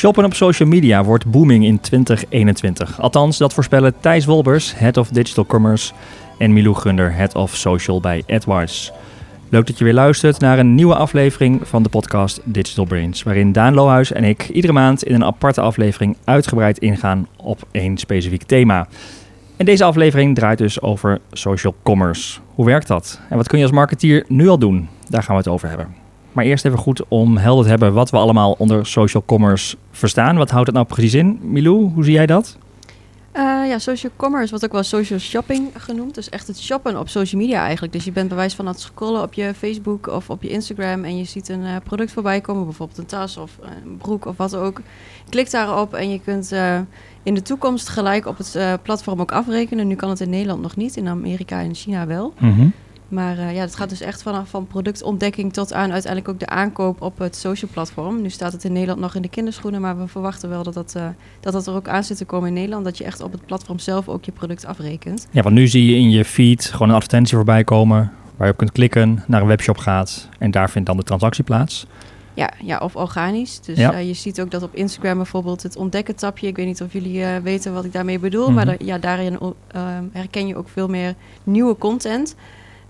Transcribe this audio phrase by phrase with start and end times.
[0.00, 3.00] Shoppen op social media wordt booming in 2021.
[3.00, 5.92] Althans, dat voorspellen Thijs Wolbers, Head of Digital Commerce,
[6.38, 8.92] en Milou Gunder, Head of Social bij AdWise.
[9.48, 13.52] Leuk dat je weer luistert naar een nieuwe aflevering van de podcast Digital Brains, waarin
[13.52, 18.42] Daan Lohuis en ik iedere maand in een aparte aflevering uitgebreid ingaan op één specifiek
[18.42, 18.88] thema.
[19.56, 22.40] En deze aflevering draait dus over social commerce.
[22.54, 23.20] Hoe werkt dat?
[23.28, 24.88] En wat kun je als marketeer nu al doen?
[25.08, 25.99] Daar gaan we het over hebben.
[26.32, 30.36] Maar eerst even goed om helder te hebben wat we allemaal onder social commerce verstaan.
[30.36, 31.38] Wat houdt het nou precies in?
[31.42, 32.56] Milou, hoe zie jij dat?
[33.36, 36.14] Uh, ja, social commerce wordt ook wel social shopping genoemd.
[36.14, 37.92] Dus echt het shoppen op social media eigenlijk.
[37.92, 41.04] Dus je bent bewijs van aan het scrollen op je Facebook of op je Instagram...
[41.04, 44.36] en je ziet een uh, product voorbij komen, bijvoorbeeld een tas of een broek of
[44.36, 44.80] wat ook.
[45.28, 46.78] Klik daarop en je kunt uh,
[47.22, 49.86] in de toekomst gelijk op het platform ook afrekenen.
[49.86, 52.34] Nu kan het in Nederland nog niet, in Amerika en China wel.
[52.38, 52.72] Mm -hmm.
[53.10, 56.46] Maar uh, ja, het gaat dus echt vanaf van productontdekking tot aan uiteindelijk ook de
[56.46, 58.22] aankoop op het social platform.
[58.22, 60.94] Nu staat het in Nederland nog in de kinderschoenen, maar we verwachten wel dat dat,
[60.96, 61.06] uh,
[61.40, 62.84] dat, dat er ook aan zit te komen in Nederland.
[62.84, 65.26] Dat je echt op het platform zelf ook je product afrekent.
[65.30, 68.52] Ja, want nu zie je in je feed gewoon een advertentie voorbij komen waar je
[68.52, 71.86] op kunt klikken, naar een webshop gaat en daar vindt dan de transactie plaats.
[72.34, 73.60] Ja, ja, of organisch.
[73.60, 73.94] Dus ja.
[73.94, 76.46] uh, je ziet ook dat op Instagram bijvoorbeeld het ontdekken tapje.
[76.46, 78.40] Ik weet niet of jullie uh, weten wat ik daarmee bedoel.
[78.40, 78.54] Mm -hmm.
[78.54, 79.52] Maar da ja, daarin uh,
[80.12, 81.14] herken je ook veel meer
[81.44, 82.34] nieuwe content.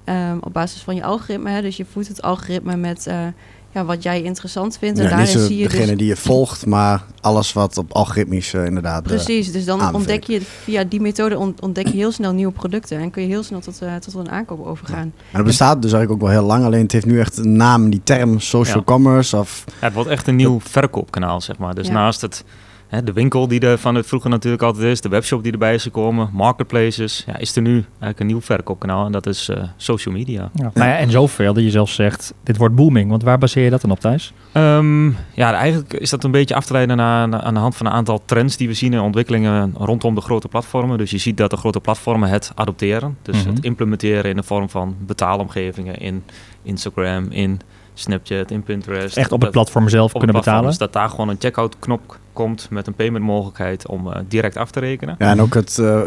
[0.05, 1.51] Um, op basis van je algoritme.
[1.51, 1.62] Hè?
[1.62, 3.27] Dus je voedt het algoritme met uh,
[3.70, 4.98] ja, wat jij interessant vindt.
[4.98, 5.97] Ja, en daarin niet zo zie je degene dus...
[5.97, 9.03] die je volgt, maar alles wat op algoritmisch uh, inderdaad.
[9.03, 13.11] Precies, dus dan ontdek je via die methode ontdek je heel snel nieuwe producten en
[13.11, 15.12] kun je heel snel tot, uh, tot een aankoop overgaan.
[15.17, 15.23] Ja.
[15.31, 17.56] En dat bestaat dus eigenlijk ook wel heel lang, alleen het heeft nu echt een
[17.56, 18.84] naam, die term social ja.
[18.84, 19.37] commerce.
[19.37, 19.65] Of...
[19.67, 21.75] Ja, het wordt echt een nieuw verkoopkanaal, zeg maar.
[21.75, 22.45] Dus naast het
[22.91, 25.75] Hè, de winkel die er van het vroeger natuurlijk altijd is, de webshop die erbij
[25.75, 29.63] is gekomen, marketplaces, ja, is er nu eigenlijk een nieuw verkoopkanaal en dat is uh,
[29.77, 30.51] social media.
[30.55, 30.71] Ja.
[30.75, 33.11] Nou ja, en zoveel dat je zelf zegt, dit wordt booming.
[33.11, 34.33] Want waar baseer je dat dan op, Thijs?
[34.55, 37.87] Um, ja, eigenlijk is dat een beetje af te leiden naar, aan de hand van
[37.87, 40.99] een aantal trends die we zien in ontwikkelingen rondom de grote platformen.
[40.99, 43.55] Dus je ziet dat de grote platformen het adopteren, dus mm -hmm.
[43.55, 46.23] het implementeren in de vorm van betaalomgevingen in
[46.62, 47.61] Instagram, in
[48.00, 49.16] Snapchat, in Pinterest.
[49.16, 50.69] Echt op het platform zelf kunnen betalen?
[50.69, 54.56] Dus dat daar gewoon een checkout knop komt met een payment mogelijkheid om uh, direct
[54.56, 55.15] af te rekenen.
[55.19, 56.00] Ja, en ook het uh,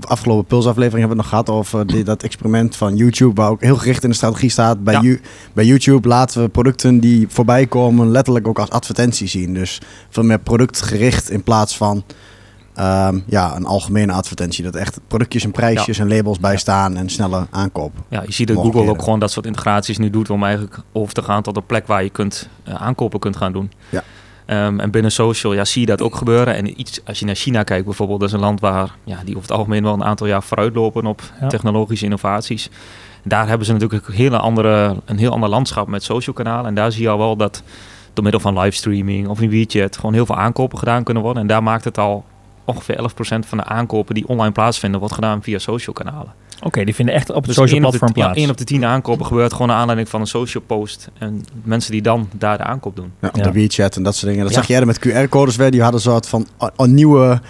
[0.00, 3.60] afgelopen pulsaflevering hebben we het nog gehad over die, dat experiment van YouTube, waar ook
[3.60, 4.84] heel gericht in de strategie staat.
[4.84, 5.16] Bij, ja.
[5.52, 9.54] bij YouTube laten we producten die voorbij komen letterlijk ook als advertentie zien.
[9.54, 12.04] Dus veel meer productgericht in plaats van
[12.80, 14.64] um, ja, een algemene advertentie.
[14.64, 16.02] Dat echt productjes en prijsjes ja.
[16.02, 17.92] en labels bij staan en snelle aankoop.
[18.08, 21.14] Ja, je ziet dat Google ook gewoon dat soort integraties nu doet om eigenlijk over
[21.14, 23.72] te gaan tot een plek waar je kunt uh, aankopen kunt gaan doen.
[23.88, 24.02] Ja.
[24.66, 26.54] Um, en binnen social ja, zie je dat ook gebeuren.
[26.54, 29.36] En iets, als je naar China kijkt bijvoorbeeld, dat is een land waar ja, die
[29.36, 31.46] over het algemeen wel een aantal jaar vooruit lopen op ja.
[31.46, 32.70] technologische innovaties.
[33.24, 36.66] Daar hebben ze natuurlijk een, hele andere, een heel ander landschap met social kanalen.
[36.66, 37.62] En daar zie je al wel dat
[38.12, 41.42] door middel van livestreaming of in WeChat gewoon heel veel aankopen gedaan kunnen worden.
[41.42, 42.24] En daar maakt het al
[42.64, 46.32] ongeveer 11% van de aankopen die online plaatsvinden, wordt gedaan via social kanalen.
[46.56, 48.34] Oké, okay, die vinden echt op het dus social platform plaats.
[48.34, 51.08] Ja, 1 op de 10 aankopen gebeurt gewoon naar aanleiding van een social post.
[51.18, 53.12] En mensen die dan daar de aankoop doen.
[53.20, 53.42] Ja, op ja.
[53.42, 54.44] de WeChat en dat soort dingen.
[54.44, 54.60] Dat ja.
[54.60, 55.70] zag jij er met QR-codes weer.
[55.70, 57.40] Die hadden een soort van een nieuwe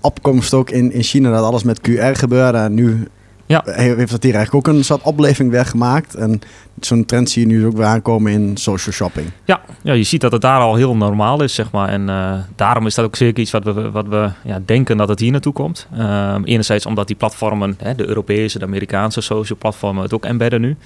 [0.00, 1.30] opkomst ook in, in China.
[1.30, 2.58] Dat alles met QR gebeurde.
[2.58, 3.08] En nu
[3.50, 3.62] ja.
[3.96, 6.14] heeft dat hier eigenlijk ook een soort opleving weggemaakt.
[6.14, 6.40] En
[6.80, 9.26] zo'n trend zie je nu ook weer aankomen in social shopping.
[9.44, 11.88] Ja, ja je ziet dat het daar al heel normaal is, zeg maar.
[11.88, 15.08] En uh, daarom is dat ook zeker iets wat we, wat we ja, denken dat
[15.08, 15.86] het hier naartoe komt.
[15.94, 20.60] Uh, enerzijds omdat die platformen, hè, de Europese, de Amerikaanse social platformen, het ook embedden
[20.60, 20.76] nu.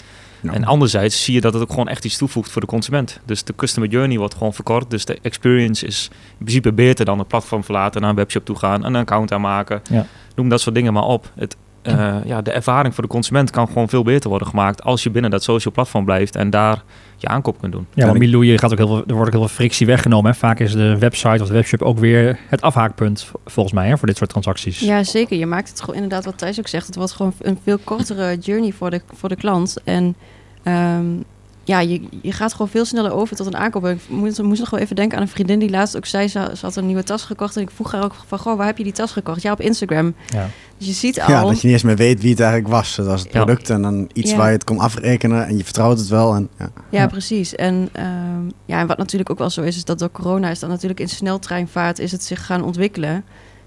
[0.40, 0.52] Ja.
[0.52, 3.20] En anderzijds zie je dat het ook gewoon echt iets toevoegt voor de consument.
[3.24, 4.90] Dus de customer journey wordt gewoon verkort.
[4.90, 8.56] Dus de experience is in principe beter dan het platform verlaten, naar een webshop toe
[8.56, 9.82] gaan, een account aanmaken.
[9.90, 10.06] Ja.
[10.34, 11.30] Noem dat soort dingen maar op.
[11.34, 11.56] Het,
[11.88, 15.10] uh, ja, de ervaring voor de consument kan gewoon veel beter worden gemaakt als je
[15.10, 16.82] binnen dat social platform blijft en daar
[17.16, 17.86] je aankoop kunt doen.
[17.94, 20.30] Ja, maar Milou, je gaat ook heel veel, er wordt ook heel veel frictie weggenomen.
[20.30, 20.36] Hè?
[20.36, 24.06] Vaak is de website of de webshop ook weer het afhaakpunt volgens mij hè, voor
[24.06, 24.78] dit soort transacties.
[24.78, 25.38] Ja, zeker.
[25.38, 26.86] Je maakt het gewoon inderdaad wat Thijs ook zegt.
[26.86, 29.76] Het wordt gewoon een veel kortere journey voor de, voor de klant.
[29.84, 30.16] En
[30.64, 31.24] um,
[31.64, 33.86] ja, je, je gaat gewoon veel sneller over tot een aankoop.
[33.86, 36.28] Ik moest, moest nog wel even denken aan een vriendin die laatst ook zei...
[36.28, 38.38] Ze, ze had een nieuwe tas gekocht en ik vroeg haar ook van...
[38.38, 39.42] Goh, waar heb je die tas gekocht?
[39.42, 40.14] Ja, op Instagram.
[40.26, 40.48] Ja.
[40.78, 41.28] Dus je ziet al...
[41.28, 42.96] Ja, dat je niet eens meer weet wie het eigenlijk was.
[42.96, 43.74] Dat was het product ja.
[43.74, 44.36] en dan iets ja.
[44.36, 45.46] waar je het kon afrekenen...
[45.46, 46.34] en je vertrouwt het wel.
[46.34, 46.70] En, ja.
[46.88, 47.54] ja, precies.
[47.54, 49.76] En, um, ja, en wat natuurlijk ook wel zo is...
[49.76, 51.98] is dat door corona is dat natuurlijk in sneltreinvaart...
[51.98, 53.24] is het zich gaan ontwikkelen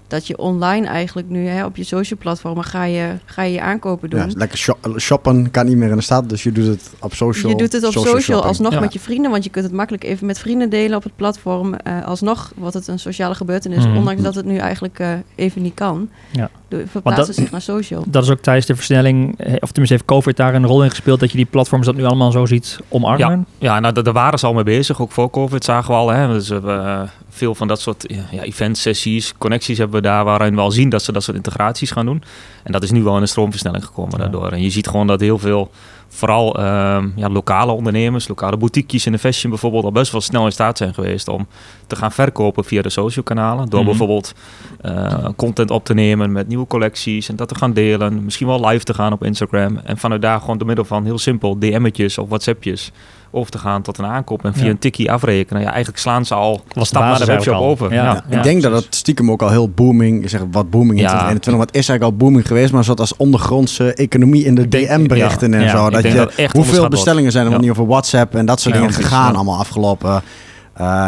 [0.08, 3.60] dat je online eigenlijk nu hè, op je social platformen ga je, ga je, je
[3.60, 4.20] aankopen doen.
[4.20, 7.50] Ja, lekker shoppen kan niet meer in de stad, dus je doet het op social.
[7.50, 8.80] Je doet het op social, social alsnog ja.
[8.80, 11.74] met je vrienden, want je kunt het makkelijk even met vrienden delen op het platform.
[11.86, 13.96] Uh, alsnog wordt het een sociale gebeurtenis, mm.
[13.96, 16.08] ondanks dat het nu eigenlijk uh, even niet kan.
[16.30, 16.50] Ja.
[16.68, 18.04] Verplaatsen dat- zich naar social.
[18.06, 20.90] Dat is ook tijdens de versnelling, eh, of tenminste heeft COVID daar een rol in
[20.90, 23.46] gespeeld, dat je die platforms dat nu allemaal zo ziet omarmen?
[23.58, 25.00] Ja, nou, da- daar waren ze al mee bezig.
[25.00, 26.08] Ook voor COVID zagen we al.
[26.08, 26.28] Hè.
[26.32, 27.00] Dus we hebben eh,
[27.30, 30.70] veel van dat soort ja, ja, event sessies, connecties hebben we daar waarin we al
[30.70, 32.22] zien dat ze dat soort integraties gaan doen.
[32.62, 34.18] En dat is nu wel in een stroomversnelling gekomen Ja.
[34.18, 34.52] daardoor.
[34.52, 35.70] En je ziet gewoon dat heel veel,
[36.08, 40.44] vooral ehm, ja, lokale ondernemers, lokale boutiquejes in de fashion bijvoorbeeld, al best wel snel
[40.44, 41.46] in staat zijn geweest om
[41.86, 43.68] te gaan verkopen via de social kanalen.
[43.68, 43.88] Door Mhm.
[43.88, 44.34] bijvoorbeeld
[44.80, 48.24] eh, content op te nemen met nieuwe collecties en dat te gaan delen.
[48.24, 49.76] Misschien wel live te gaan op Instagram.
[49.84, 52.92] En vanuit daar gewoon door middel van heel simpel DM'tjes of WhatsAppjes
[53.30, 54.70] over te gaan tot een aankoop en via Ja.
[54.70, 55.62] een tikkie afrekenen.
[55.62, 57.92] Ja, eigenlijk slaan ze al Was stap naar de webshop over.
[57.92, 58.04] Ja.
[58.04, 58.24] Ja.
[58.30, 61.04] Ja, ik denk dat dat stiekem ook al heel booming, ik zeg wat booming in
[61.04, 61.08] Ja.
[61.08, 65.50] 2021, maar het is eigenlijk al booming geweest, maar zoals ondergrondse economie in de DM-berichten
[65.50, 65.90] ja, en ja, zo.
[65.90, 67.58] Dat je, dat het echt hoeveel bestellingen zijn er Ja.
[67.58, 69.34] niet over WhatsApp en dat soort Ja, dingen gegaan ja.
[69.34, 70.22] allemaal afgelopen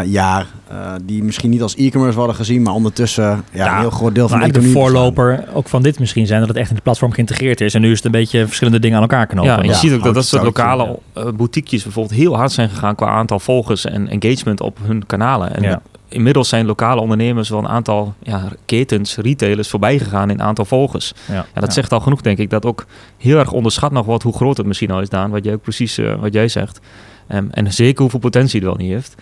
[0.05, 0.45] jaar.
[0.67, 4.15] eh, die misschien niet als e-commerce worden gezien, maar ondertussen ja, Ja, een heel groot
[4.15, 5.15] deel van de eigenlijk de economie bestaan.
[5.15, 7.73] voorloper ook van dit misschien zijn, dat het echt in het platform geïntegreerd is.
[7.73, 9.49] En nu is het een beetje verschillende dingen aan elkaar knopen.
[9.51, 12.35] Ja, en je Ja, ziet ook dat houdt dat soort lokale eh, boutiquejes bijvoorbeeld heel
[12.35, 15.55] hard zijn gegaan qua aantal volgers en engagement op hun kanalen.
[15.55, 15.81] En Ja.
[16.09, 21.13] inmiddels zijn lokale ondernemers wel een aantal ja, ketens, retailers voorbij gegaan in aantal volgers.
[21.27, 22.49] Ja, Ja, dat zegt al genoeg, denk ik.
[22.49, 22.85] Dat ook
[23.17, 25.29] heel erg onderschat nog wordt hoe groot het misschien al is, Daan.
[25.31, 26.79] Wat jij ook precies eh, wat jij zegt.
[27.27, 29.15] Ehm, en zeker hoeveel potentie het wel niet heeft.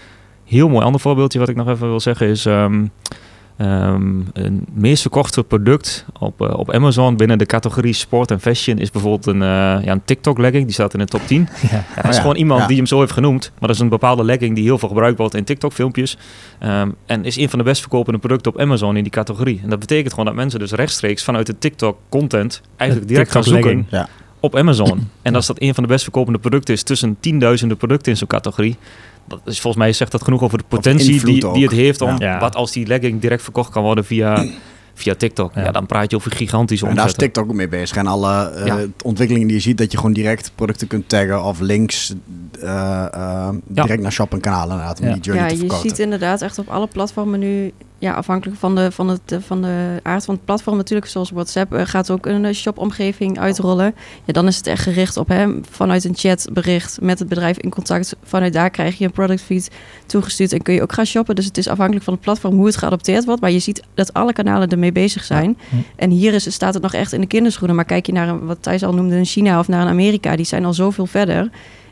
[0.50, 2.46] Heel mooi ander voorbeeldje wat ik nog even wil zeggen is...
[2.46, 2.86] ehm,
[4.34, 8.92] een meest verkochte product op, eh, op Amazon binnen de categorie sport en fashion is
[8.92, 9.48] bijvoorbeeld een, eh,
[9.86, 10.64] ja, een TikTok legging.
[10.64, 11.48] Die staat in de top 10.
[11.62, 11.68] Ja.
[11.72, 12.22] Ja, dat is ja.
[12.22, 12.68] gewoon iemand Ja.
[12.68, 13.52] die hem zo heeft genoemd.
[13.60, 16.18] Maar dat is een bepaalde legging die heel veel gebruikt wordt in TikTok filmpjes.
[16.60, 19.60] Ehm, en is een van de best verkopende producten op Amazon in die categorie.
[19.64, 23.32] En dat betekent gewoon dat mensen dus rechtstreeks vanuit de TikTok content eigenlijk De direct
[23.32, 23.88] gaan zoeken.
[24.40, 25.10] Op Amazon.
[25.22, 28.28] En als dat een van de best verkopende producten is tussen tienduizenden producten in zo'n
[28.28, 28.76] categorie.
[29.28, 32.20] Dat is volgens mij zegt dat genoeg over de potentie die, die het heeft om
[32.20, 32.40] Ja.
[32.40, 34.46] wat als die legging direct verkocht kan worden via,
[34.94, 35.52] via TikTok.
[35.56, 35.64] Ja.
[35.64, 35.72] Ja.
[35.72, 37.32] dan praat je over gigantische En daar is omzetten.
[37.34, 37.98] TikTok ook mee bezig.
[37.98, 38.78] En alle eh, Ja.
[39.04, 42.14] ontwikkelingen die je ziet, dat je gewoon direct producten kunt taggen of links
[42.62, 45.14] eh, eh, direct naar shop en kanalen inderdaad, om Ja.
[45.14, 45.90] die journey Ja, te je verkopen.
[45.90, 50.00] ziet inderdaad echt op alle platformen nu, ja, afhankelijk van de, van het, van de
[50.04, 53.96] aard van het platform natuurlijk, zoals WhatsApp, eh, gaat ook een eh, shopomgeving uitrollen.
[54.26, 57.70] Ja, dan is het echt gericht op hem vanuit een chatbericht met het bedrijf in
[57.70, 58.16] contact.
[58.24, 59.72] Vanuit daar krijg je een product feed
[60.06, 61.36] toegestuurd en kun je ook gaan shoppen.
[61.36, 63.42] Dus het is afhankelijk van het platform hoe het geadopteerd wordt.
[63.42, 65.58] Maar je ziet dat alle kanalen ermee bezig zijn.
[65.70, 65.76] Hm.
[65.96, 67.76] En hier is, staat het nog echt in de kinderschoenen.
[67.76, 70.36] Maar kijk je naar een, wat Thijs al noemde, een China of naar een Amerika,
[70.36, 71.50] die zijn al zoveel verder.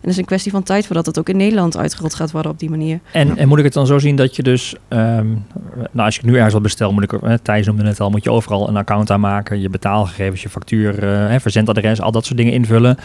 [0.07, 2.51] En het is een kwestie van tijd voordat het ook in Nederland uitgerold gaat worden
[2.51, 2.99] op die manier.
[3.11, 5.27] En, en moet ik het dan zo zien dat je dus, ehm,
[5.91, 8.23] nou als ik nu ergens wat bestel, moet ik, eh, Thijs noemde het al, moet
[8.23, 12.37] je overal een account aanmaken, je betaalgegevens, je factuur, eh, hè, verzendadres, al dat soort
[12.37, 12.97] dingen invullen.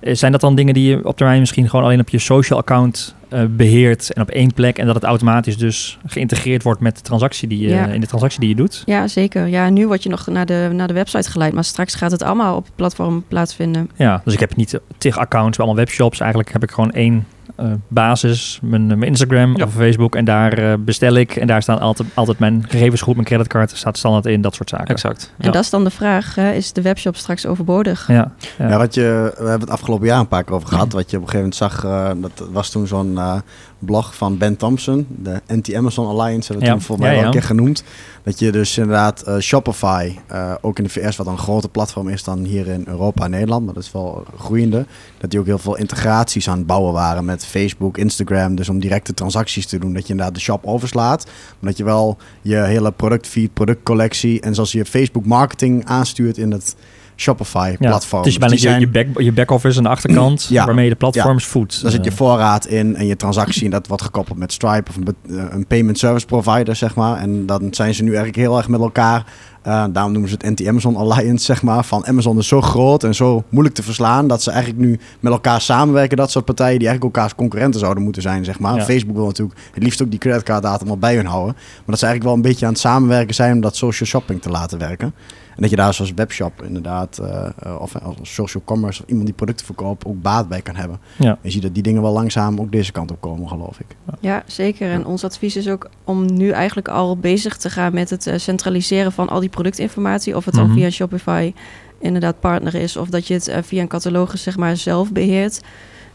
[0.00, 2.58] Eh, Zijn dat dan dingen die je op termijn misschien gewoon alleen op je social
[2.58, 6.96] account eh, beheert en op één plek en dat het automatisch dus geïntegreerd wordt met
[6.96, 7.86] de transactie die je, Ja.
[7.86, 8.82] in de transactie die je doet?
[8.86, 9.46] Ja, zeker.
[9.46, 12.22] Ja, nu word je nog naar de, naar de website geleid, maar straks gaat het
[12.22, 13.90] allemaal op het platform plaatsvinden.
[13.96, 16.20] Ja, dus ik heb niet tig accounts bij allemaal webshops.
[16.20, 17.26] Eigenlijk heb ik gewoon één
[17.56, 19.64] eh, basis, mijn, mijn Instagram Ja.
[19.64, 20.16] of Facebook.
[20.16, 21.36] En daar eh, bestel ik.
[21.36, 23.14] En daar staan altijd, altijd mijn gegevens goed.
[23.14, 24.86] Mijn creditcard staat standaard in, dat soort zaken.
[24.86, 25.32] Exact.
[25.38, 28.08] En dat is dan de vraag, hè, is de webshop straks overbodig?
[28.08, 28.68] Ja, ja.
[28.68, 30.92] Ja, wat je, we hebben het afgelopen jaar een paar keer over gehad.
[30.92, 33.36] Wat je op een gegeven moment zag, eh, dat was toen zo'n eh,
[33.78, 36.70] blog van Ben Thompson, de Anti-Amazon Alliance, hebben we Ja.
[36.72, 37.84] toen volgens mij Ja, keer genoemd.
[38.22, 42.08] Dat je dus inderdaad eh, Shopify, eh, ook in de VS, wat een groter platform
[42.08, 44.86] is dan hier in Europa en Nederland, maar dat is wel groeiende.
[45.18, 48.54] Dat die ook heel veel integraties aan het bouwen waren met Facebook, Instagram.
[48.54, 51.24] Dus om directe transacties te doen, dat je inderdaad de shop overslaat.
[51.58, 56.50] Maar dat je wel je hele productfeed, productcollectie en zoals je Facebook marketing aanstuurt in
[56.52, 56.76] het
[57.16, 60.64] Shopify Ja, Dus bijna die je, je, back, je back-office aan de achterkant, Ja.
[60.64, 61.82] waarmee je de platforms voedt.
[61.82, 64.96] Daar zit je voorraad in en je transactie en dat wordt gekoppeld met Stripe of
[64.96, 65.06] een,
[65.38, 67.18] eh, een payment service provider, zeg maar.
[67.18, 69.24] En dan zijn ze nu eigenlijk heel erg met elkaar.
[69.66, 71.84] Eh, daarom noemen ze het Anti-Amazon Alliance, zeg maar.
[71.84, 75.32] Van Amazon is zo groot en zo moeilijk te verslaan dat ze eigenlijk nu met
[75.32, 76.16] elkaar samenwerken.
[76.16, 78.74] Dat soort partijen die eigenlijk elkaars concurrenten zouden moeten zijn, zeg maar.
[78.74, 78.84] Ja.
[78.84, 81.54] Facebook wil natuurlijk het liefst ook die creditcarddata wel bij hun houden.
[81.54, 84.42] Maar dat ze eigenlijk wel een beetje aan het samenwerken zijn om dat social shopping
[84.42, 85.14] te laten werken.
[85.56, 89.26] En dat je daar zoals webshop inderdaad, eh, eh, of als social commerce of iemand
[89.26, 90.98] die producten verkoopt, ook baat bij kan hebben.
[91.18, 91.38] Ja.
[91.40, 93.86] Je ziet dat die dingen wel langzaam ook deze kant op komen, geloof ik.
[94.20, 94.90] Ja, zeker.
[94.90, 98.38] En ons advies is ook om nu eigenlijk al bezig te gaan met het eh,
[98.38, 100.36] centraliseren van al die productinformatie.
[100.36, 100.66] Of het Mhm.
[100.66, 101.52] dan via Shopify
[101.98, 105.60] inderdaad partner is, of dat je het eh, via een catalogus zeg maar zelf beheert.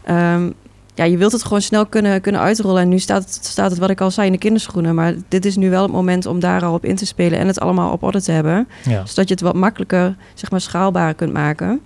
[0.04, 0.50] Ehm,
[0.94, 2.82] ja, je wilt het gewoon snel kunnen, kunnen uitrollen.
[2.82, 4.94] En nu staat het, staat het, wat ik al zei, in de kinderschoenen.
[4.94, 7.46] Maar dit is nu wel het moment om daar al op in te spelen en
[7.46, 8.68] het allemaal op orde te hebben.
[8.84, 9.06] ja.
[9.06, 11.80] Zodat je het wat makkelijker, zeg maar, schaalbaar kunt maken.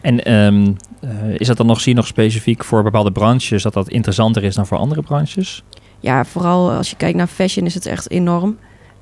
[0.00, 3.72] En ehm, eh, is dat dan nog, zie je nog specifiek voor bepaalde branches dat
[3.72, 5.62] dat interessanter is dan voor andere branches?
[6.00, 8.56] Ja, vooral als je kijkt naar fashion is het echt enorm.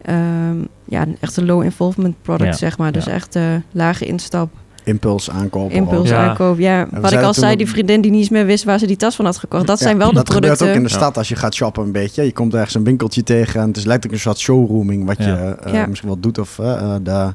[0.04, 2.92] Ehm, ja, echt een low involvement product, Ja, zeg maar.
[2.92, 3.12] Dus ja.
[3.12, 3.42] echt eh,
[3.72, 4.48] lage instap,
[4.84, 5.74] Impuls aankopen.
[5.76, 6.28] impuls Ja.
[6.28, 6.58] aankoop.
[6.58, 8.96] Ja, wat ik al zei, die vriendin die niet eens meer wist waar ze die
[8.96, 9.66] tas van had gekocht.
[9.66, 10.68] Dat Ja, zijn wel de dat gebeurt producten.
[10.68, 12.22] ook in de stad als je gaat shoppen een beetje.
[12.24, 15.24] Je komt ergens een winkeltje tegen en het is letterlijk een soort showrooming wat Ja.
[15.24, 15.86] je eh, Ja.
[15.86, 16.38] misschien wel doet.
[16.38, 16.54] Of
[17.02, 17.32] de,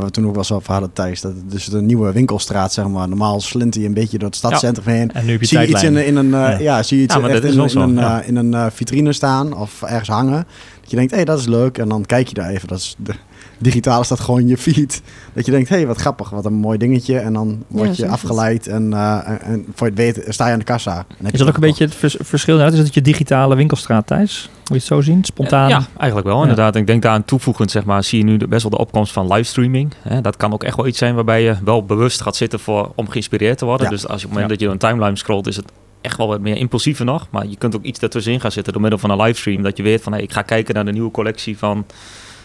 [0.00, 1.20] waar we toen ook wel eens over hadden, Thijs.
[1.20, 3.08] Dat het dus de nieuwe winkelstraat, zeg maar.
[3.08, 5.12] Normaal slinter je een beetje door het stadscentrum heen.
[5.12, 6.58] En nu heb je Zie je iets in, in een, eh, Ja.
[6.58, 6.82] ja.
[6.82, 8.20] zie je iets Ja, echt is in, in zo, een, ja.
[8.22, 10.46] eh, in een eh, vitrine staan of ergens hangen.
[10.80, 11.78] Dat je denkt, hé, hey, dat is leuk.
[11.78, 12.68] En dan kijk je daar even.
[12.68, 13.12] Dat is de,
[13.60, 15.02] digitaal is dat gewoon je feed.
[15.32, 17.18] Dat je denkt, hé, hey, wat grappig, wat een mooi dingetje.
[17.18, 20.52] En dan word je afgeleid en, eh, en, en voor je het weet sta je
[20.52, 21.04] aan de kassa.
[21.30, 22.56] Is dat ook een beetje het vers- verschil?
[22.56, 24.48] Nou, is het je digitale winkelstraat, Thijs?
[24.52, 25.24] Moet je het zo zien?
[25.24, 25.68] Spontaan?
[25.68, 26.42] Ja, eigenlijk wel, Ja.
[26.42, 26.76] inderdaad.
[26.76, 29.26] Ik denk daaraan toevoegend, zeg maar, zie je nu de- best wel de opkomst van
[29.32, 29.92] livestreaming.
[30.02, 32.92] Hè, dat kan ook echt wel iets zijn waarbij je wel bewust gaat zitten voor,
[32.94, 33.84] om geïnspireerd te worden.
[33.86, 33.92] Ja.
[33.92, 34.66] Dus als je op het moment Ja.
[34.66, 35.64] dat je een timeline scrolt, is het
[36.00, 37.26] echt wel wat meer impulsiever nog.
[37.30, 39.62] Maar je kunt ook iets daartussenin gaan zitten door middel van een livestream.
[39.62, 41.84] Dat je weet van, hey, ik ga kijken naar de nieuwe collectie van,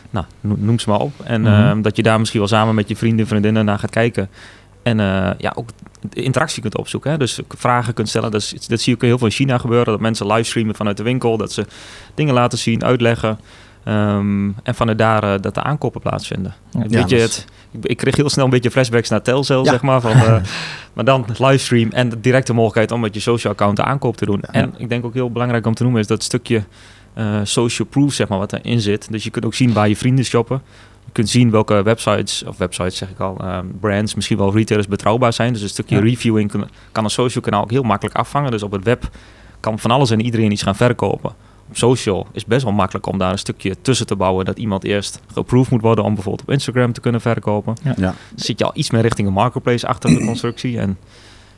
[0.09, 1.11] nou, no- noem ze maar op.
[1.23, 1.51] En Mhm.
[1.53, 4.29] ehm, dat je daar misschien wel samen met je vrienden, vriendinnen naar gaat kijken.
[4.83, 5.69] En eh, ja, ook
[6.13, 7.11] interactie kunt opzoeken.
[7.11, 7.17] Hè?
[7.17, 8.31] Dus vragen kunt stellen.
[8.31, 9.85] Dat, is, dat zie ik heel veel in China gebeuren.
[9.85, 11.37] Dat mensen livestreamen vanuit de winkel.
[11.37, 11.65] Dat ze
[12.13, 13.39] dingen laten zien, uitleggen.
[13.83, 16.53] Ehm, en vanuit daar eh, dat de aankopen plaatsvinden.
[16.71, 19.63] Ja, Weet ja, je, het, ik, ik kreeg heel snel een beetje flashbacks naar Telcel,
[19.65, 19.71] Ja.
[19.71, 20.01] zeg maar.
[20.01, 20.35] Van, eh,
[20.93, 24.25] maar dan livestream en de directe mogelijkheid om met je social account de aankoop te
[24.25, 24.41] doen.
[24.41, 26.63] En ik denk ook heel belangrijk om te noemen is dat stukje
[27.15, 29.11] eh, social proof, zeg maar, wat erin zit.
[29.11, 30.61] Dus je kunt ook zien waar je vrienden shoppen.
[31.05, 34.87] Je kunt zien welke websites, of websites zeg ik al, ehm, brands, misschien wel retailers
[34.89, 35.53] betrouwbaar zijn.
[35.53, 36.01] Dus een stukje Ja.
[36.01, 38.51] reviewing kan, kan een social kanaal ook heel makkelijk afvangen.
[38.51, 39.09] Dus op het web
[39.59, 41.33] kan van alles en iedereen iets gaan verkopen.
[41.69, 44.45] Op social is best wel makkelijk om daar een stukje tussen te bouwen.
[44.45, 47.73] Dat iemand eerst geapproved moet worden om bijvoorbeeld op Instagram te kunnen verkopen.
[47.83, 47.93] Ja.
[47.95, 50.79] Dan zit je al iets meer richting een marketplace achter de constructie.
[50.79, 50.97] En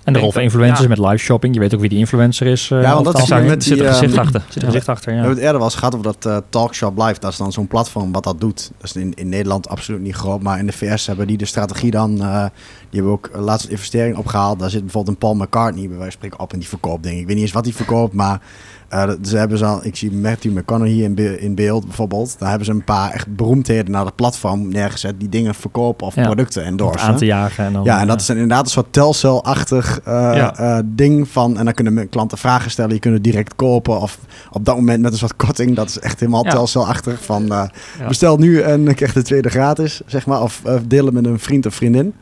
[0.08, 0.88] En de rol van influencers Ja.
[0.88, 1.54] met live shopping.
[1.54, 2.72] Je weet ook wie die influencer is.
[2.72, 3.46] eh, Ja, want dat je algemeen.
[3.46, 4.42] met zit er die, gezicht ehm, achter.
[4.46, 5.18] Zit er een gezicht achter, We ja.
[5.18, 7.20] hebben het eerder wel eens gehad over dat eh, Talkshop Live.
[7.20, 8.72] Dat is dan zo'n platform wat dat doet.
[8.78, 10.42] Dat is in, in Nederland absoluut niet groot.
[10.42, 12.22] Maar in de VS hebben die de strategie dan...
[12.22, 12.46] eh,
[12.90, 14.60] die hebben ook laatst een investering opgehaald.
[14.60, 16.54] Daar zit bijvoorbeeld een Paul McCartney bij wijze van spreken op.
[16.54, 17.20] En die verkoopt dingen.
[17.20, 18.14] Ik weet niet eens wat hij verkoopt.
[18.14, 18.42] Maar
[18.90, 19.80] eh, ze hebben ze al...
[19.86, 22.36] Ik zie Matthew McConaughey in, be- in beeld bijvoorbeeld.
[22.40, 25.20] Daar hebben ze een paar echt beroemdheden naar het platform neergezet.
[25.20, 26.24] Die dingen verkopen of Ja.
[26.24, 27.08] producten het endorsen.
[27.10, 27.66] aan te jagen.
[27.66, 30.58] En dan, Ja, en dat eh, is inderdaad een soort telcel-achtig eh, Ja.
[30.58, 31.58] eh, ding van...
[31.58, 34.00] En dan kunnen klanten vragen stellen, je kunt het direct kopen.
[34.02, 34.20] Of
[34.52, 35.76] op dat moment met een soort korting.
[35.76, 36.50] Dat is echt helemaal Ja.
[36.52, 37.24] telcel-achtig.
[37.26, 37.64] Van eh,
[38.00, 38.08] Ja.
[38.08, 40.42] bestel nu en krijg de tweede gratis, zeg maar.
[40.42, 42.14] Of eh, delen met een vriend of vriendin.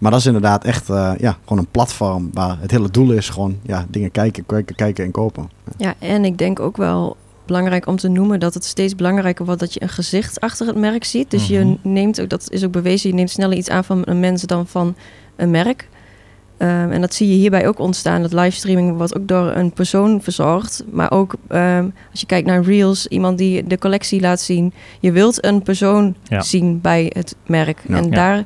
[0.00, 3.28] Maar dat is inderdaad echt eh, ja, gewoon een platform waar het hele doel is
[3.28, 5.50] gewoon ja, dingen kijken, kijken, kijken en kopen.
[5.76, 7.16] Ja, en ik denk ook wel
[7.46, 10.76] belangrijk om te noemen dat het steeds belangrijker wordt dat je een gezicht achter het
[10.76, 11.30] merk ziet.
[11.30, 11.52] Dus Mhm.
[11.52, 14.42] je neemt ook, dat is ook bewezen, je neemt sneller iets aan van een mens
[14.42, 14.94] dan van
[15.36, 15.88] een merk.
[16.56, 18.22] Ehm, en dat zie je hierbij ook ontstaan.
[18.22, 20.84] Dat livestreaming wordt ook door een persoon verzorgd.
[20.90, 24.72] Maar ook ehm, als je kijkt naar Reels, iemand die de collectie laat zien.
[25.00, 26.40] Je wilt een persoon Ja.
[26.42, 27.82] zien bij het merk.
[27.88, 27.96] Ja.
[27.96, 28.10] En Ja.
[28.10, 28.44] daar,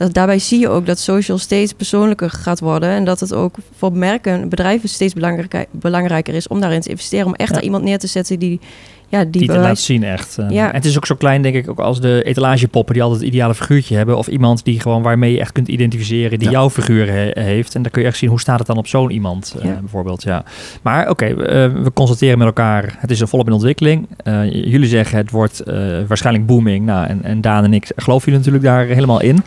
[0.00, 2.88] dat, daarbij zie je ook dat social steeds persoonlijker gaat worden.
[2.88, 7.26] En dat het ook voor merken, bedrijven steeds belangrijker, belangrijker is om daarin te investeren.
[7.26, 7.54] Om echt Ja.
[7.54, 8.60] daar iemand neer te zetten die,
[9.08, 10.38] ja, die, die bewijs- laten zien echt.
[10.38, 10.50] eh.
[10.50, 10.68] Ja.
[10.68, 13.30] En het is ook zo klein, denk ik, ook als de etalagepoppen die altijd het
[13.30, 14.16] ideale figuurtje hebben.
[14.18, 16.54] Of iemand die gewoon waarmee je echt kunt identificeren, die Ja.
[16.54, 17.74] jouw figuur he- heeft.
[17.74, 19.74] En dan kun je echt zien, hoe staat het dan op zo'n iemand, eh, Ja.
[19.80, 20.22] bijvoorbeeld.
[20.22, 20.44] Ja.
[20.82, 24.06] Maar oké, we, eh, we constateren met elkaar, het is er volop in ontwikkeling.
[24.50, 25.62] Jullie zeggen, het wordt
[26.06, 26.84] waarschijnlijk booming.
[26.86, 29.42] Nou, en, en Daan en ik geloven jullie natuurlijk daar helemaal in.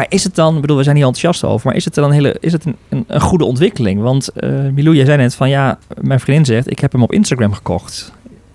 [0.00, 2.04] Maar is het dan, ik bedoel, we zijn hier enthousiast over, maar is het dan
[2.04, 4.00] een, hele, is het een, een, goede ontwikkeling?
[4.00, 7.12] Want eh Milou, jij zei net van ja, mijn vriendin zegt, ik heb hem op
[7.12, 8.12] Instagram gekocht.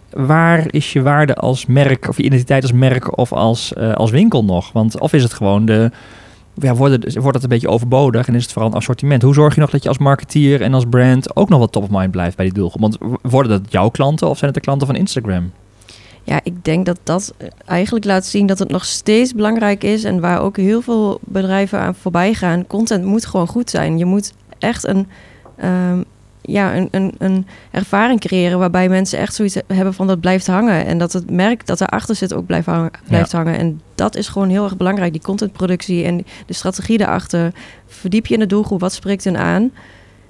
[0.10, 4.12] Waar is je waarde als merk, of je identiteit als merk of als, eh, als
[4.12, 4.72] winkel nog?
[4.72, 5.92] Want of is het gewoon de,
[6.54, 9.22] ja, wordt, het, wordt het een beetje overbodig en is het vooral een assortiment?
[9.22, 11.84] Hoe zorg je nog dat je als marketeer en als brand ook nog wat top
[11.84, 12.82] of mind blijft bij die doelgroep?
[12.82, 15.52] Want worden dat jouw klanten of zijn het de klanten van Instagram?
[16.26, 17.34] Ja, ik denk dat dat
[17.66, 20.04] eigenlijk laat zien dat het nog steeds belangrijk is.
[20.04, 22.68] En waar ook heel veel bedrijven aan voorbij gaan.
[22.68, 23.98] Content moet gewoon goed zijn.
[23.98, 25.08] Je moet echt een,
[25.56, 26.02] ehm,
[26.42, 30.86] ja, een, een, een ervaring creëren waarbij mensen echt zoiets hebben van dat blijft hangen.
[30.86, 32.92] En dat het merk dat erachter zit ook blijft hangen.
[33.08, 33.58] Blijft hangen.
[33.58, 35.12] En dat is gewoon heel erg belangrijk.
[35.12, 37.54] Die contentproductie en de strategie daarachter.
[37.88, 38.80] Verdiep je in de doelgroep.
[38.80, 39.72] Wat spreekt hen aan?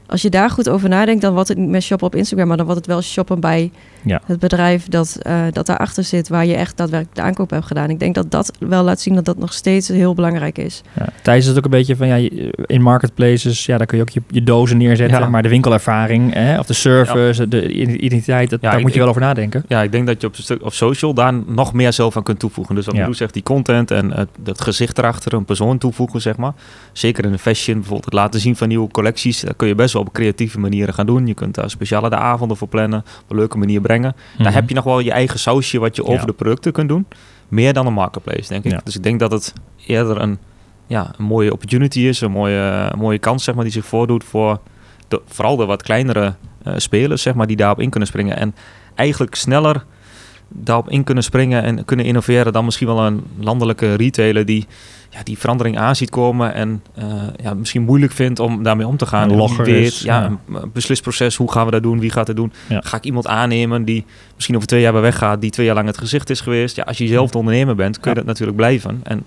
[0.07, 2.57] Als je daar goed over nadenkt, dan wordt het niet meer shoppen op Instagram, maar
[2.57, 3.71] dan wordt het wel shoppen bij
[4.05, 4.21] Ja.
[4.25, 7.89] het bedrijf dat, eh dat daarachter zit, waar je echt daadwerkelijk de aankoop hebt gedaan.
[7.89, 10.81] Ik denk dat dat wel laat zien dat dat nog steeds heel belangrijk is.
[10.93, 11.07] Ja.
[11.21, 12.29] Thijs is het ook een beetje van ja,
[12.65, 15.29] in marketplaces, ja, daar kun je ook je, je dozen neerzetten, Ja.
[15.29, 18.99] maar de winkelervaring hè, of de service, de identiteit, dat, Ja, daar ik- moet je
[18.99, 19.63] wel over nadenken.
[19.67, 22.23] Ja, ik denk dat je op, een stuk, op social daar nog meer zelf aan
[22.23, 22.75] kunt toevoegen.
[22.75, 23.13] Dus wat Ja.
[23.13, 26.53] Zegt, die content en het, het gezicht erachter, een persoon toevoegen, zeg maar.
[26.93, 29.39] Zeker in de fashion, bijvoorbeeld het laten zien van nieuwe collecties.
[29.41, 31.27] Dat kun je best wel op creatieve manieren gaan doen.
[31.27, 33.93] Je kunt daar speciale avonden voor plannen, op een leuke manier brengen.
[33.99, 34.15] Brengen.
[34.33, 34.43] Mhm.
[34.43, 36.25] Daar heb je nog wel je eigen sausje wat je over Ja.
[36.25, 37.05] de producten kunt doen.
[37.47, 38.71] Meer dan een marketplace, denk ik.
[38.71, 38.81] Ja.
[38.83, 39.53] Dus ik denk dat het
[39.85, 40.37] eerder een,
[40.87, 44.23] ja, een mooie opportunity is, een mooie, een mooie kans zeg maar, die zich voordoet
[44.23, 44.59] voor
[45.07, 46.33] de, vooral de wat kleinere
[46.63, 48.37] eh, spelers zeg maar, die daarop in kunnen springen.
[48.37, 48.55] En
[48.95, 49.83] eigenlijk sneller
[50.47, 54.65] daarop in kunnen springen en kunnen innoveren dan misschien wel een landelijke retailer die
[55.15, 57.05] ja, die verandering aan ziet komen en eh,
[57.43, 59.23] ja, misschien moeilijk vindt om daarmee om te gaan.
[59.23, 60.25] Een En logger niet weet, is, ja, ja.
[60.61, 62.53] een- beslisproces, hoe gaan we dat doen, wie gaat het doen?
[62.69, 62.81] Ja.
[62.83, 65.87] Ga ik iemand aannemen die misschien over twee jaar weer weggaat, die twee jaar lang
[65.87, 66.75] het gezicht is geweest?
[66.75, 68.99] Ja, als je zelf de ondernemer bent, kun je dat natuurlijk blijven.
[69.03, 69.23] En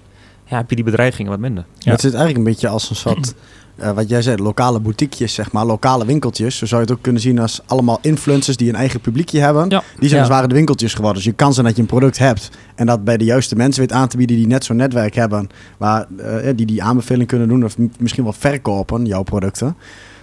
[0.49, 1.65] ja, heb je die bedreigingen wat minder.
[1.79, 1.91] Ja.
[1.91, 3.35] Het zit eigenlijk een beetje als een soort,
[3.77, 6.57] eh, wat jij zei, lokale boutiquejes, zeg maar, lokale winkeltjes.
[6.57, 9.69] Zo zou je het ook kunnen zien als allemaal influencers die een eigen publiekje hebben.
[9.69, 9.83] Ja.
[9.99, 10.17] Die zijn Ja.
[10.19, 11.17] als het ware de winkeltjes geworden.
[11.17, 13.81] Dus je kan zijn dat je een product hebt en dat bij de juiste mensen
[13.81, 17.49] weet aan te bieden die net zo'n netwerk hebben, waar, eh, die die aanbeveling kunnen
[17.49, 19.77] doen of misschien wel verkopen, jouw producten.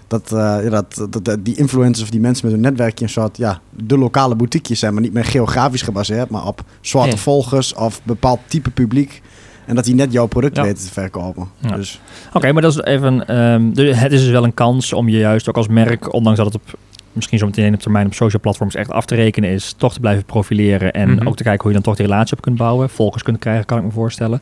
[0.07, 3.37] Dat, eh, dat, dat, dat die influencers of die mensen met een netwerkje een soort,
[3.37, 8.01] ja, de lokale boutiquejes zijn, maar niet meer geografisch gebaseerd, maar op zwarte volgers of
[8.03, 9.21] bepaald type publiek.
[9.65, 10.63] En dat die net jouw product Ja.
[10.63, 11.47] weten te verkopen.
[11.59, 11.75] Ja.
[11.75, 11.99] Dus
[12.33, 13.27] Oké, maar dat is even.
[13.27, 13.63] ehm,
[13.95, 16.55] het is dus wel een kans om je juist ook als merk, ondanks dat het
[16.55, 16.77] op
[17.13, 19.99] misschien zo meteen op termijn op social platforms echt af te rekenen is, toch te
[19.99, 21.27] blijven profileren en Mhm.
[21.27, 23.65] ook te kijken hoe je dan toch die relatie op kunt bouwen, volgers kunt krijgen,
[23.65, 24.41] kan ik me voorstellen.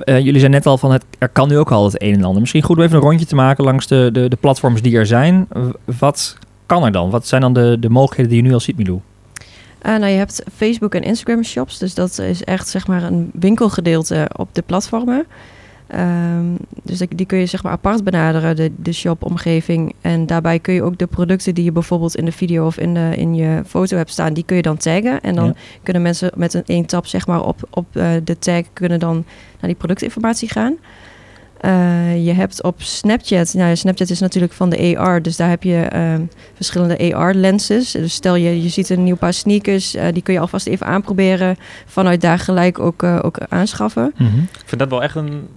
[0.00, 2.24] Eh, jullie zijn net al van het, er kan nu ook al het een en
[2.24, 2.40] ander.
[2.40, 5.06] Misschien goed om even een rondje te maken langs de, de, de platforms die er
[5.06, 5.48] zijn.
[5.98, 7.10] Wat kan er dan?
[7.10, 9.00] Wat zijn dan de, de mogelijkheden die je nu al ziet, Milou?
[9.82, 11.78] Eh, nou, je hebt Facebook en Instagram shops.
[11.78, 15.26] Dus dat is echt zeg maar een winkelgedeelte op de platformen.
[15.86, 16.44] Ehm,
[16.82, 19.94] dus die die kun je zeg maar apart benaderen, de, de shop-omgeving.
[20.00, 22.94] En daarbij kun je ook de producten die je bijvoorbeeld in de video of in,
[22.94, 25.20] de, in je foto hebt staan, die kun je dan taggen.
[25.20, 25.54] En dan Ja.
[25.82, 29.14] kunnen mensen met een één tap zeg maar op, op eh, de tag kunnen dan
[29.60, 30.76] naar die productinformatie gaan.
[31.60, 35.48] Eh, je hebt op Snapchat, nou ja, Snapchat is natuurlijk van de AR, dus daar
[35.48, 36.22] heb je ehm,
[36.54, 37.90] verschillende AR-lenses.
[37.90, 40.86] Dus stel je, je ziet een nieuw paar sneakers, eh, die kun je alvast even
[40.86, 41.56] aanproberen.
[41.86, 44.12] Vanuit daar gelijk ook, eh, ook aanschaffen.
[44.62, 45.48] Ik vind dat wel echt een,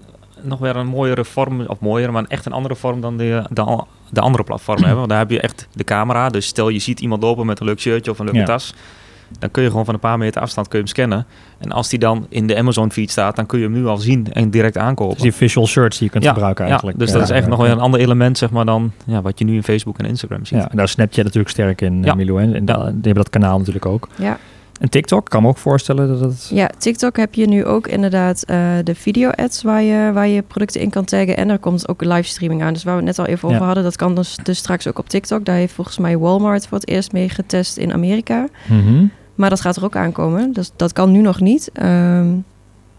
[0.42, 3.84] nog weer een mooiere vorm, of mooier, maar echt een andere vorm dan de, de,
[4.10, 5.00] de andere platformen hebben.
[5.00, 6.30] Want daar heb je echt de camera.
[6.30, 8.46] Dus stel je ziet iemand lopen met een leuk shirtje of een leuke Ja.
[8.46, 8.74] tas.
[9.40, 11.26] Dan kun je gewoon van een paar meter afstand kun je hem scannen.
[11.60, 13.98] En als die dan in de Amazon feed staat, dan kun je hem nu al
[13.98, 15.14] zien en direct aankopen.
[15.14, 17.00] Dus die visual search die je kunt Ja, gebruiken ja, eigenlijk.
[17.00, 17.64] dus Ja, dat is echt ja, nog ja.
[17.66, 20.46] wel een ander element zeg maar, dan ja, wat je nu in Facebook en Instagram
[20.46, 20.58] ziet.
[20.60, 22.14] Ja, en daar Snapchat natuurlijk sterk in, Ja.
[22.14, 22.42] Milou.
[22.42, 22.54] hè.
[22.54, 24.08] En da- die hebben dat kanaal natuurlijk ook.
[24.16, 24.38] Ja.
[24.80, 26.50] En TikTok, kan me ook voorstellen dat het...
[26.54, 30.82] Ja, TikTok heb je nu ook inderdaad eh, de video-ads waar je, waar je producten
[30.82, 31.38] in kan taggen.
[31.38, 32.74] En er komt ook livestreaming aan.
[32.74, 33.54] Dus waar we het net al even Ja.
[33.54, 35.46] over hadden, dat kan dus, dus straks ook op TikTok.
[35.46, 38.48] Daar heeft volgens mij Walmart voor het eerst mee getest in Amerika.
[38.68, 39.06] Mhm.
[39.36, 40.54] Maar dat gaat er ook aankomen.
[40.54, 41.70] Dus dat kan nu nog niet.
[41.74, 42.28] Ehm,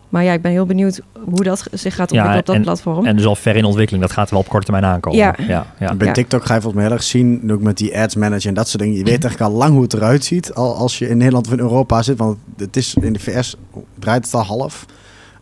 [0.08, 2.62] maar ja, ik ben heel benieuwd hoe dat zich gaat Ja, ontwikkelen op dat en-
[2.62, 3.06] platform.
[3.06, 5.18] En dus al ver in ontwikkeling, dat gaat wel op korte termijn aankomen.
[5.18, 5.34] Ja.
[5.38, 5.94] ja, ja.
[5.94, 6.12] bij Ja.
[6.12, 8.68] TikTok ga je volgens mij heel erg zien, ook met die ads manager en dat
[8.68, 8.96] soort dingen.
[8.98, 11.52] Je weet eigenlijk al lang hoe het eruit ziet al als je in Nederland of
[11.52, 12.18] in Europa zit.
[12.18, 13.56] Want het is in de VS
[13.98, 14.86] draait het al half.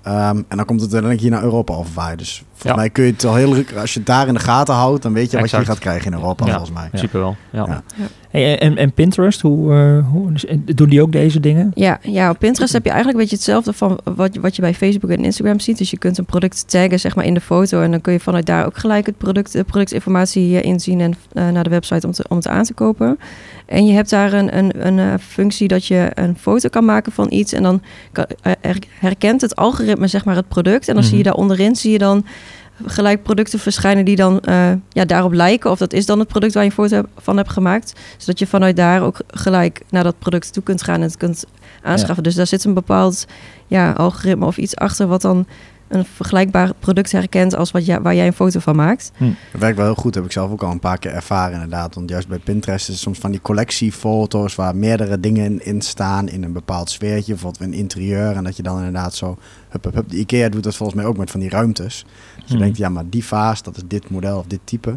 [0.02, 2.18] Ehm, en dan komt het uiteindelijk hier naar Europa overwaaien.
[2.18, 2.75] Dus volgens Ja.
[2.75, 5.12] mij kun je het al heel als je het daar in de gaten houdt, dan
[5.12, 6.51] weet je wat je gaat krijgen in Europa Ja.
[6.51, 6.88] volgens mij.
[6.92, 6.98] Ja.
[6.98, 7.37] Super wel.
[7.51, 7.66] Ja.
[7.66, 7.83] Ja.
[8.31, 10.33] Hey, en, en Pinterest, hoe, eh, hoe,
[10.75, 11.70] doen die ook deze dingen?
[11.75, 14.62] Ja, ja, op Pinterest heb je eigenlijk een beetje hetzelfde van wat, je- wat je
[14.62, 15.79] bij Facebook en Instagram ziet.
[15.79, 17.81] Dus je kunt een product taggen zeg maar, in de foto.
[17.81, 21.14] En dan kun je vanuit daar ook gelijk het product, de productinformatie eh, inzien en
[21.33, 23.18] eh, naar de website om, te, om het aan te kopen.
[23.66, 27.12] En je hebt daar een, een, een eh, functie dat je een foto kan maken
[27.12, 27.53] van iets.
[27.53, 30.88] En dan kan, eh, her- herkent het algoritme zeg maar, het product.
[30.88, 31.29] En dan zie je Mhm.
[31.29, 32.25] daar onderin zie je dan
[32.87, 35.71] gelijk producten verschijnen die dan eh, ja, daarop lijken.
[35.71, 37.92] Of dat is dan het product waar je een foto van hebt gemaakt.
[38.16, 41.45] Zodat je vanuit daar ook gelijk naar dat product toe kunt gaan en het kunt
[41.83, 42.23] aanschaffen.
[42.23, 43.27] Dus daar zit een bepaald
[43.66, 45.47] ja, algoritme of iets achter wat dan
[45.92, 49.12] een vergelijkbaar product herkent als wat jij, waar jij een foto van maakt.
[49.18, 51.95] Dat werkt wel heel goed, heb ik zelf ook al een paar keer ervaren inderdaad.
[51.95, 55.81] Want juist bij Pinterest is het soms van die collectiefoto's waar meerdere dingen in, in
[55.81, 58.37] staan in een bepaald sfeertje, bijvoorbeeld een interieur.
[58.37, 60.09] En dat je dan inderdaad zo, hup, hup, hup.
[60.09, 62.07] De IKEA doet dat volgens mij ook met van die ruimtes.
[62.42, 62.62] Dus je Hmm.
[62.62, 64.96] denkt, ja, maar die vaas, dat is dit model of dit type.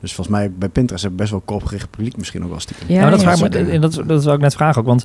[0.00, 2.86] Dus volgens mij bij Pinterest heb ik best wel koopgericht publiek misschien ook wel stiekem.
[2.88, 3.36] Ja, maar dat, ja.
[3.36, 3.72] me, dingen.
[3.72, 4.86] en dat, dat zou ik net vragen ook.
[4.86, 5.04] Want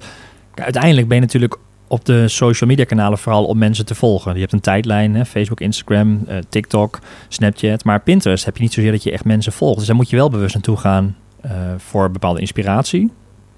[0.53, 4.33] uiteindelijk ben je natuurlijk op de social media kanalen vooral om mensen te volgen.
[4.33, 7.83] Je hebt een tijdlijn, hè, Facebook, Instagram, eh, TikTok, Snapchat.
[7.83, 9.77] Maar Pinterest heb je niet zozeer dat je echt mensen volgt.
[9.77, 13.11] Dus daar moet je wel bewust naartoe gaan eh, voor bepaalde inspiratie.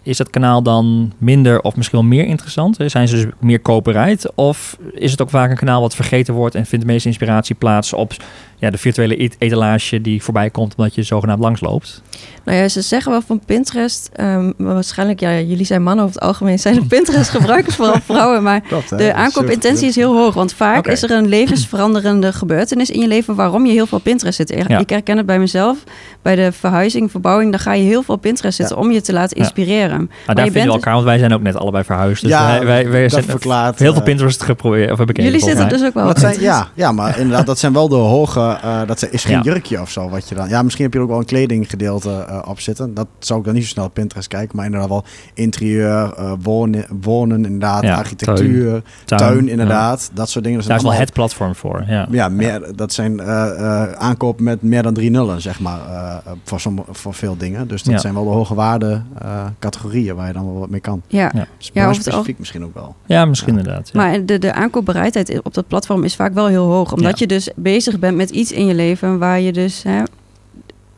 [0.09, 2.77] Is dat kanaal dan minder of misschien wel meer interessant?
[2.85, 4.35] Zijn ze dus meer koperheid?
[4.35, 7.55] Of is het ook vaak een kanaal wat vergeten wordt en vindt de meeste inspiratie
[7.55, 8.13] plaats op
[8.59, 12.01] ja, de virtuele et- etalage die voorbij komt omdat je zogenaamd langsloopt.
[12.45, 14.09] Nou ja, ze zeggen wel van Pinterest.
[14.13, 18.43] ehm, maar waarschijnlijk, ja, jullie zijn mannen over het algemeen, zijn de Pinterest-gebruikers vooral vrouwen.
[18.43, 20.33] Maar Klopt, de aankoopintentie is heel hoog.
[20.33, 24.35] Want vaak is er een levensveranderende gebeurtenis in je leven waarom je heel veel Pinterest
[24.37, 24.51] zit.
[24.51, 24.77] Ik Ja.
[24.79, 25.77] ik herken het bij mezelf.
[26.21, 29.13] Bij de verhuizing, verbouwing, dan ga je heel veel op Pinterest zitten om je te
[29.13, 29.43] laten Ja.
[29.43, 29.97] inspireren.
[30.05, 32.21] Maar je daar vinden bent we elkaar, want wij zijn ook net allebei verhuisd.
[32.21, 34.91] Dus Ja, wij, wij, zijn verklaart, heel veel eh, Pinterest geprobeerd.
[34.91, 36.39] Of bekeken, Jullie zitten dus ook wel zijn, Pinterest.
[36.41, 38.48] ja, ja, maar inderdaad, dat zijn wel de hoge...
[38.55, 39.41] eh, dat is geen Ja.
[39.41, 40.49] jurkje of zo wat je dan...
[40.49, 42.93] Ja, misschien heb je er ook wel een kledinggedeelte eh, op zitten.
[42.93, 44.55] Dat zou ik dan niet zo snel op Pinterest kijken.
[44.55, 50.11] Maar inderdaad wel interieur, eh, wonen, wonen inderdaad, Ja, architectuur, tuin, inderdaad.
[50.13, 50.59] Dat soort dingen.
[50.59, 51.83] Dat Daar is wel het platform voor.
[51.87, 52.07] Ja.
[52.11, 56.15] Ja, meer, dat zijn eh eh, aankopen met meer dan drie nullen, zeg maar, eh,
[56.43, 57.67] voor, somm- voor veel dingen.
[57.67, 57.99] Dus dat Ja.
[57.99, 61.01] zijn wel de hoge waarde eh, categorieën waar je dan wel wat mee kan.
[61.07, 61.31] Ja.
[61.73, 61.87] Ja.
[61.87, 62.95] Dus specifiek misschien ook wel.
[63.05, 63.59] Ja, misschien Ja.
[63.59, 63.89] inderdaad.
[63.93, 64.01] Ja.
[64.01, 66.93] Maar de, de aankoopbereidheid op dat platform is vaak wel heel hoog.
[66.93, 67.15] Omdat Ja.
[67.19, 69.83] je dus bezig bent met iets in je leven waar je dus...
[69.83, 70.01] Hè,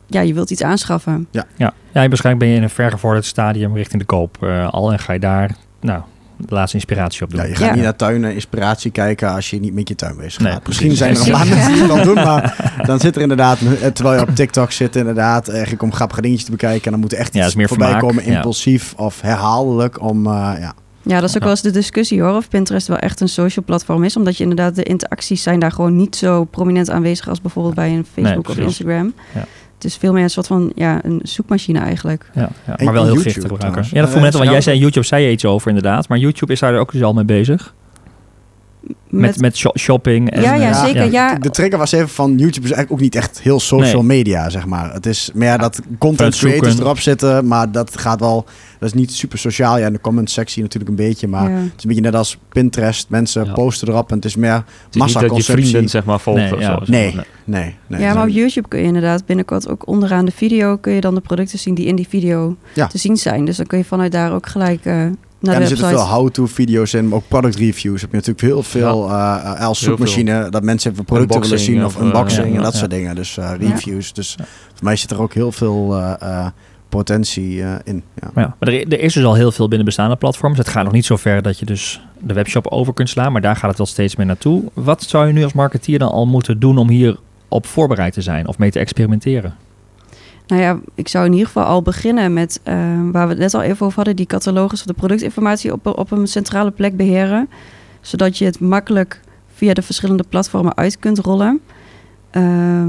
[0.06, 1.26] ja, je wilt iets aanschaffen.
[1.30, 1.44] ja.
[1.56, 5.12] ja, waarschijnlijk ben je in een vergevorderd stadium richting de koop eh, al en ga
[5.12, 6.02] je daar nou,
[6.36, 7.40] de laatste inspiratie op doen.
[7.40, 7.74] Ja, je gaat Ja.
[7.74, 10.62] niet naar tuin en inspiratie kijken als je niet met je tuin bezig Nee, gaat.
[10.62, 10.82] precies.
[10.82, 11.32] Misschien zijn er een Ja.
[11.38, 14.34] paar mensen die het wel doen, maar dan zit er inderdaad, eh, terwijl je op
[14.34, 16.84] TikTok zit, inderdaad, eigenlijk om grappige dingetjes te bekijken.
[16.84, 18.34] En dan moet er echt Ja, iets meer voorbij vermaak, komen, ja.
[18.36, 20.72] impulsief of herhaaldelijk om, eh, ja.
[21.04, 21.40] Ja, dat is ook Ja.
[21.40, 22.36] wel eens de discussie hoor.
[22.36, 24.16] Of Pinterest wel echt een social platform is.
[24.16, 27.90] Omdat je inderdaad, de interacties zijn daar gewoon niet zo prominent aanwezig als bijvoorbeeld bij
[27.94, 28.56] een Facebook of.
[28.58, 29.12] Instagram.
[29.34, 29.44] Ja.
[29.74, 32.30] Het is veel meer een soort van ja, een zoekmachine eigenlijk.
[32.34, 33.58] Ja, ja, maar wel heel YouTube gebruiker.
[33.58, 33.90] trouwens.
[33.90, 36.08] Ja, dat me net al, want jij zei YouTube, zei je iets over inderdaad.
[36.08, 37.74] Maar YouTube is daar ook dus al mee bezig.
[39.08, 40.30] Met, met, sho- shopping.
[40.30, 41.10] En, ja, ja, eh, zeker.
[41.12, 44.48] Ja, De trigger was even van YouTube is eigenlijk ook niet echt heel social media,
[44.50, 44.92] zeg maar.
[44.92, 48.44] Het is meer dat content creators erop zitten, maar dat gaat wel,
[48.78, 49.78] dat is niet super sociaal.
[49.78, 51.56] Ja, in de comment sectie natuurlijk een beetje, maar ja.
[51.56, 53.08] het is een beetje net als Pinterest.
[53.08, 53.52] Mensen Ja.
[53.52, 55.66] posten erop en het is meer Het is niet dat je massaconsumptie.
[55.68, 56.66] vrienden zeg maar volgen Nee, of ja.
[56.72, 56.78] zo.
[56.78, 57.14] zeg Nee.
[57.14, 57.26] maar.
[57.44, 58.00] Nee, nee.
[58.00, 58.28] ja, maar op.
[58.28, 60.76] YouTube kun je inderdaad binnenkort ook onderaan de video...
[60.76, 62.86] kun je dan de producten zien die in die video Ja.
[62.86, 63.44] te zien zijn.
[63.44, 65.06] Dus dan kun je vanuit daar ook gelijk eh,
[65.42, 68.00] naar Ja, de er zitten veel how-to video's in, maar ook product reviews.
[68.00, 71.84] Heb je natuurlijk heel veel eh als Heel zoekmachine dat mensen even producten willen zien
[71.84, 72.78] of of, eh, unboxing ja, en dat ja.
[72.78, 73.14] soort dingen.
[73.14, 74.12] Dus eh, reviews.
[74.12, 74.36] Dus
[74.74, 76.46] voor mij zit er ook heel veel eh, eh,
[76.88, 78.02] potentie eh, in.
[78.20, 78.30] Ja.
[78.34, 80.58] Maar ja, maar er, er is dus al heel veel binnen bestaande platforms.
[80.58, 83.40] Het gaat nog niet zo ver dat je dus de webshop over kunt slaan, maar
[83.40, 84.62] daar gaat het wel steeds meer naartoe.
[84.72, 87.16] Wat zou je nu als marketeer dan al moeten doen om hier
[87.48, 89.54] op voorbereid te zijn of mee te experimenteren?
[90.52, 92.74] Nou ja, ik zou in ieder geval al beginnen met eh,
[93.12, 96.10] waar we het net al even over hadden, die catalogus of de productinformatie op, op
[96.10, 97.48] een centrale plek beheren.
[98.00, 99.20] Zodat je het makkelijk
[99.54, 101.60] via de verschillende platformen uit kunt rollen.
[102.30, 102.88] Ehm,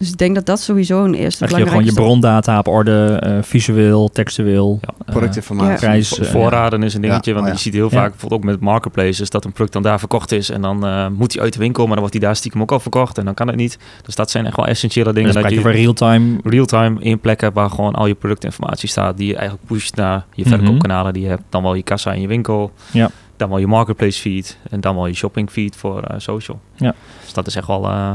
[0.00, 2.68] dus ik denk dat dat sowieso een eerste Dat je gewoon belangrijke je brondata op
[2.68, 4.78] orde, eh, visueel, textueel.
[4.82, 4.88] Ja.
[5.06, 5.78] eh, Productinformatie.
[5.78, 6.18] Prijs.
[6.18, 7.58] Eh, Voorraden is een dingetje, Ja, want oh ja.
[7.58, 7.96] je ziet heel Ja.
[8.00, 11.06] vaak bijvoorbeeld ook met marketplaces dat een product dan daar verkocht is en dan eh,
[11.08, 13.24] moet hij uit de winkel, maar dan wordt hij daar stiekem ook al verkocht en
[13.24, 13.78] dan kan het niet.
[14.04, 16.36] Dus dat zijn echt wel essentiële dingen Dus dat je real-time.
[16.44, 20.24] real-time in plekken hebt waar gewoon al je productinformatie staat die je eigenlijk pusht naar
[20.34, 20.54] je Mhm.
[20.56, 21.42] verkoopkanalen die je hebt.
[21.48, 23.10] Dan wel je kassa in je winkel, Ja.
[23.36, 26.60] dan wel je marketplace feed en dan wel je shopping feed voor eh, social.
[26.76, 26.94] Ja.
[27.24, 28.12] Dus dat is echt wel eh,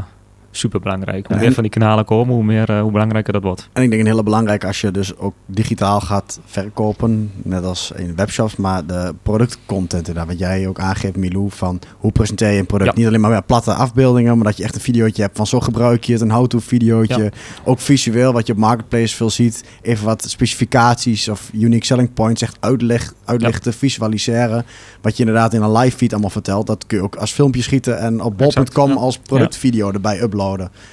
[0.57, 1.27] super belangrijk.
[1.27, 3.69] Hoe meer van die kanalen komen, hoe, meer, eh, hoe belangrijker dat wordt.
[3.73, 7.91] En ik denk een hele belangrijke als je dus ook digitaal gaat verkopen, net als
[7.95, 12.59] in webshops, maar de productcontent inderdaad, wat jij ook aangeeft Milou, van hoe presenteer je
[12.59, 12.91] een product.
[12.91, 12.97] Ja.
[12.97, 16.03] Niet alleen maar platte afbeeldingen, maar dat je echt een videootje hebt van zo gebruik
[16.03, 17.23] je het, een how-to videootje.
[17.23, 17.29] Ja.
[17.63, 22.41] Ook visueel, wat je op Marketplace veel ziet, even wat specificaties of unique selling points
[22.41, 24.65] echt uitleg, uitlichten, visualiseren.
[25.01, 27.61] Wat je inderdaad in een live feed allemaal vertelt, dat kun je ook als filmpje
[27.61, 30.44] schieten en op bol.com als productvideo erbij uploaden.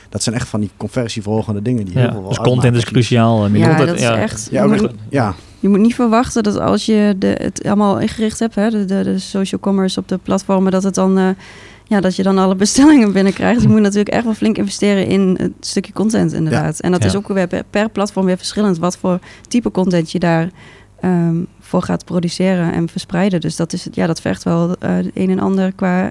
[0.08, 2.10] Dat zijn echt van die conversieverhogende dingen die heel Ja.
[2.10, 2.52] veel Dus uitmaken.
[2.52, 3.44] content is cruciaal.
[3.44, 4.16] eh, Ja, dat is ja.
[4.18, 4.48] echt.
[4.50, 5.34] Ja, je, moet, ja.
[5.60, 9.02] je moet niet verwachten dat als je de, het allemaal ingericht hebt, hè, de, de,
[9.02, 11.18] de social commerce op de platformen, dat het dan.
[11.18, 11.28] eh,
[11.86, 13.62] ja, dat je dan alle bestellingen binnenkrijgt.
[13.62, 16.80] Je moet natuurlijk echt wel flink investeren in het stukje content, inderdaad.
[16.80, 17.08] En dat Ja.
[17.08, 20.50] is ook weer per, platform weer verschillend wat voor type content je daar
[21.00, 23.40] ehm, voor gaat produceren en verspreiden.
[23.40, 26.10] Dus dat, is, het- ja, dat vergt wel eh, het een en ander qua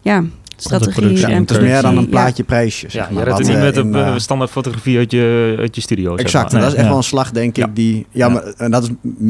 [0.00, 0.24] ja,
[0.62, 2.08] strategie en en Het is meer dan een Ja.
[2.08, 2.90] plaatje prijsje.
[2.90, 4.98] Zeg Ja, je maar, redt het wat, niet eh, met een eh, eh, standaard fotografie
[4.98, 6.10] uit je, uit je studio.
[6.16, 6.54] zeg Exact, maar.
[6.54, 6.88] en dat is echt Ja.
[6.88, 7.70] wel een slag, denk ik, Ja.
[7.74, 8.06] die...
[8.10, 8.32] Ja, Ja.
[8.32, 8.88] Maar, en dat is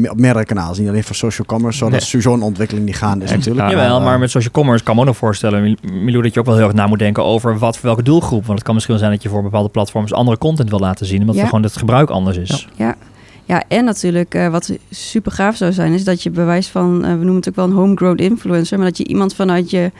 [0.09, 1.77] op meerdere kanalen, niet alleen voor social commerce.
[1.77, 1.93] Zo, Nee.
[1.93, 3.69] Dat is sowieso een ontwikkeling die gaande is Ja, natuurlijk.
[3.69, 6.39] ja, Jawel, maar met social commerce kan me ook nog voorstellen, Mil- Milou, dat je
[6.39, 8.45] ook wel heel erg na moet denken over wat voor welke doelgroep.
[8.45, 11.05] Want het kan misschien wel zijn dat je voor bepaalde platforms andere content wil laten
[11.05, 11.45] zien, omdat Ja.
[11.45, 12.67] gewoon het gebruik anders is.
[12.75, 12.95] Ja.
[13.45, 17.09] Ja, en natuurlijk eh, wat super gaaf zou zijn, is dat je bewijs van, eh,
[17.11, 19.91] we noemen het ook wel een homegrown influencer, maar dat je iemand vanuit je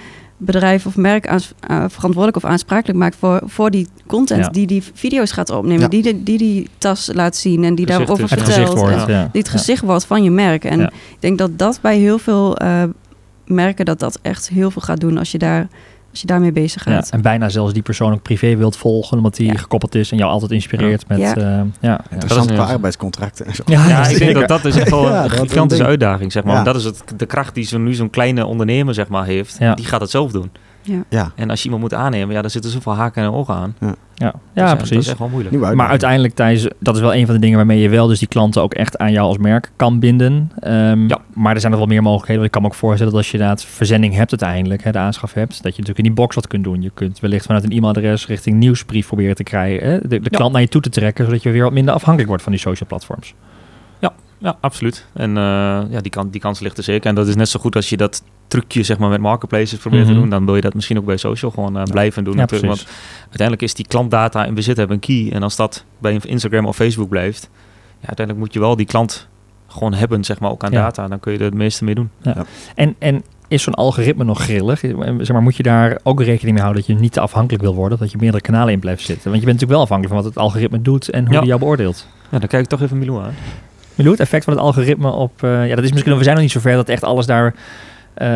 [0.45, 4.51] bedrijf of merk aans- eh, verantwoordelijk of aansprakelijk maakt voor, voor die content Ja.
[4.51, 5.87] die die video's gaat opnemen, Ja.
[5.87, 8.53] die, die die die tas laat zien en die Gezicht daarover is, vertelt.
[8.53, 9.29] gezicht wordt, en ja.
[9.31, 10.63] die het gezicht wordt van je merk.
[10.65, 10.87] En Ja.
[10.87, 12.83] ik denk dat dat bij heel veel eh,
[13.45, 15.67] merken dat dat echt heel veel gaat doen als je daar
[16.11, 17.09] als je daarmee bezig Ja, gaat.
[17.09, 19.57] en bijna zelfs die persoon ook privé wilt volgen, omdat die Ja.
[19.57, 21.17] gekoppeld is en jou altijd inspireert met...
[21.19, 21.35] Ja.
[21.35, 22.01] eh, ja, ja.
[22.09, 23.63] Interessant qua arbeidscontracten en zo.
[23.65, 26.63] Ja, Ja, ik denk dat dat is echt wel een gigantische uitdaging, zeg maar.
[26.63, 29.55] Dat is het, de kracht die zo nu zo'n kleine ondernemer, zeg maar, heeft.
[29.59, 29.73] Ja.
[29.75, 30.51] Die gaat het zelf doen.
[31.09, 33.75] Ja, En als je iemand moet aannemen, ja, daar zitten zoveel haken en ogen aan.
[33.79, 34.97] Ja, Dus ja Dat precies.
[34.97, 35.75] is echt wel moeilijk.
[35.75, 38.27] Maar uiteindelijk, Thijs, dat is wel een van de dingen waarmee je wel dus die
[38.27, 40.51] klanten ook echt aan jou als merk kan binden.
[40.59, 41.19] Ehm, Ja.
[41.33, 42.35] Maar er zijn nog wel meer mogelijkheden.
[42.41, 44.97] Want ik kan me ook voorstellen dat als je inderdaad verzending hebt uiteindelijk, hè, de
[44.97, 46.81] aanschaf hebt, dat je natuurlijk in die box wat kunt doen.
[46.81, 49.87] Je kunt wellicht vanuit een e-mailadres richting nieuwsbrief proberen te krijgen.
[49.89, 50.37] Hè, de de Ja.
[50.37, 52.61] klant naar je toe te trekken, zodat je weer wat minder afhankelijk wordt van die
[52.61, 53.33] social platforms.
[54.43, 55.05] Ja, absoluut.
[55.13, 55.43] En eh,
[55.89, 57.09] ja, die, kan, die kans ligt er zeker.
[57.09, 60.03] En dat is net zo goed als je dat trucje zeg maar, met marketplaces probeert
[60.05, 60.13] Mhm.
[60.13, 60.29] te doen.
[60.29, 62.33] Dan wil je dat misschien ook bij social gewoon eh, blijven doen.
[62.33, 62.71] Ja, natuurlijk.
[62.71, 62.87] precies.
[62.87, 65.29] Want uiteindelijk is die klantdata in bezit hebben een key.
[65.35, 67.49] En als dat bij een Instagram of Facebook blijft,
[67.99, 69.27] ja, uiteindelijk moet je wel die klant
[69.67, 70.81] gewoon hebben, zeg maar, ook aan Ja.
[70.81, 71.07] data.
[71.07, 72.09] Dan kun je er het meeste mee doen.
[72.75, 74.79] En, en is zo'n algoritme nog grillig?
[75.19, 77.75] Zeg maar, moet je daar ook rekening mee houden dat je niet te afhankelijk wil
[77.75, 79.29] worden, dat je meerdere kanalen in blijft zitten?
[79.29, 81.39] Want je bent natuurlijk wel afhankelijk van wat het algoritme doet en hoe Ja.
[81.39, 82.07] die jou beoordeelt.
[82.31, 83.33] Ja, dan kijk ik toch even Milou aan.
[84.01, 85.43] Milou, het effect van het algoritme op...
[85.43, 86.17] eh, ja, dat is misschien...
[86.17, 87.55] We zijn nog niet zover dat echt alles daar...
[88.13, 88.27] eh,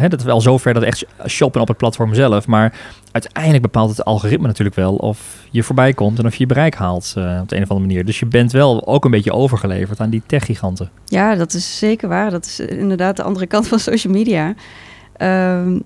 [0.00, 2.46] hè, dat wel zover dat echt shoppen op het platform zelf.
[2.46, 2.72] Maar
[3.12, 6.74] uiteindelijk bepaalt het algoritme natuurlijk wel of je voorbij komt en of je je bereik
[6.74, 8.04] haalt op de een of andere manier.
[8.04, 10.90] Dus je bent wel ook een beetje overgeleverd aan die techgiganten.
[11.04, 12.30] Ja, dat is zeker waar.
[12.30, 14.54] Dat is inderdaad de andere kant van social media.
[15.16, 15.78] Ehm,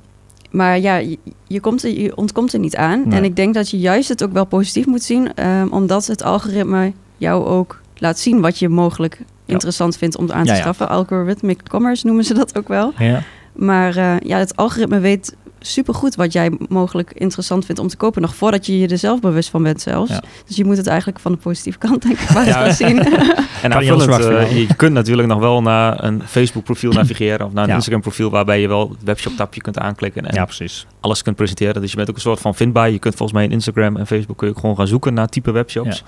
[0.51, 3.03] maar ja, je, je, komt er, je ontkomt er niet aan.
[3.09, 3.19] Nee.
[3.19, 6.23] En ik denk dat je juist het ook wel positief moet zien, ehm, omdat het
[6.23, 10.89] algoritme jou ook laat zien wat je mogelijk interessant vindt om aan te schaffen.
[10.89, 12.93] Algorithmic commerce noemen ze dat ook wel.
[12.99, 13.23] Ja.
[13.53, 18.23] Maar eh, ja, het algoritme weet supergoed wat jij mogelijk interessant vindt om te kopen,
[18.23, 20.11] nog voordat je je er zelf bewust van bent zelfs.
[20.11, 20.23] Ja.
[20.47, 22.67] Dus je moet het eigenlijk van de positieve kant denk ik maar Ja.
[22.67, 22.99] eens zien.
[23.63, 27.63] En aanvullend, eh, je kunt natuurlijk nog wel naar een Facebook profiel navigeren of naar
[27.63, 27.75] een Ja.
[27.75, 30.87] Instagram profiel waarbij je wel het webshop tapje kunt aanklikken en ja, precies.
[31.01, 31.81] alles kunt presenteren.
[31.81, 32.91] Dus je bent ook een soort van vindbaar.
[32.91, 35.29] Je kunt volgens mij in Instagram en Facebook kun je ook gewoon gaan zoeken naar
[35.29, 36.05] type webshops.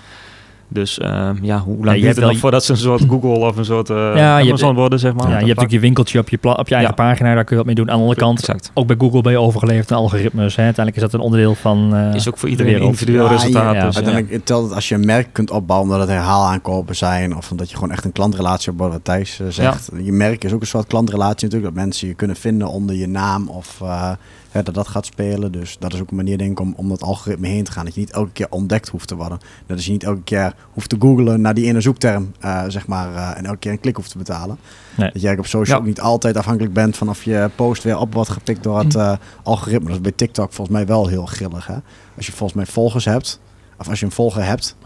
[0.69, 3.29] Dus ehm, ja, hoe lang je duurt het wel- nog voordat ze een soort Google
[3.47, 5.23] of een soort eh je Amazon hebt- worden, zeg maar?
[5.23, 7.05] Ja, je hebt natuurlijk je winkeltje op je, pla- op je eigen Ja.
[7.05, 7.91] pagina, daar kun je wat mee doen.
[7.91, 8.71] Aan de andere kant, Exact.
[8.75, 10.57] ook bij Google ben je overgeleverd aan algoritmes.
[10.57, 10.63] Hè.
[10.63, 13.31] Uiteindelijk is dat een onderdeel van eh, Is ook voor de iedereen een individueel Ja,
[13.31, 13.75] resultaat.
[13.75, 14.03] ja, dus, ja.
[14.03, 17.37] Uiteindelijk telt het als je een merk kunt opbouwen dat het herhaalaankopen zijn.
[17.37, 19.91] Of dat je gewoon echt een klantrelatie opbouwt, wat Thijs eh, zegt.
[20.03, 21.75] Je merk is ook een soort klantrelatie natuurlijk.
[21.75, 24.11] Dat mensen je kunnen vinden onder je naam of eh,
[24.55, 25.53] hè, dat dat gaat spelen.
[25.53, 27.85] Dus dat is ook een manier denk ik om, om dat algoritme heen te gaan.
[27.85, 29.39] Dat je niet elke keer ontdekt hoeft te worden.
[29.67, 32.87] Dat is je niet elke keer hoeft te googlen naar die ene zoekterm, eh, zeg
[32.87, 33.15] maar.
[33.15, 34.59] eh, en elke keer een klik hoeft te betalen.
[34.97, 35.11] Nee.
[35.13, 35.83] Dat jij op social Ja.
[35.83, 38.95] ook niet altijd afhankelijk bent van of je post weer op wordt gepikt door het
[38.95, 39.13] eh,
[39.43, 39.87] algoritme.
[39.87, 41.67] Dat is bij TikTok volgens mij wel heel grillig.
[41.67, 41.77] Hè?
[42.17, 43.41] Als je volgens mij volgers hebt,
[43.79, 44.77] of als je een volger hebt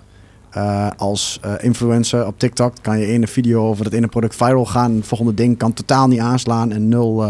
[0.97, 4.95] als influencer op TikTok, kan je ene video over dat ene product viral gaan.
[4.97, 7.25] Het volgende ding kan totaal niet aanslaan en nul,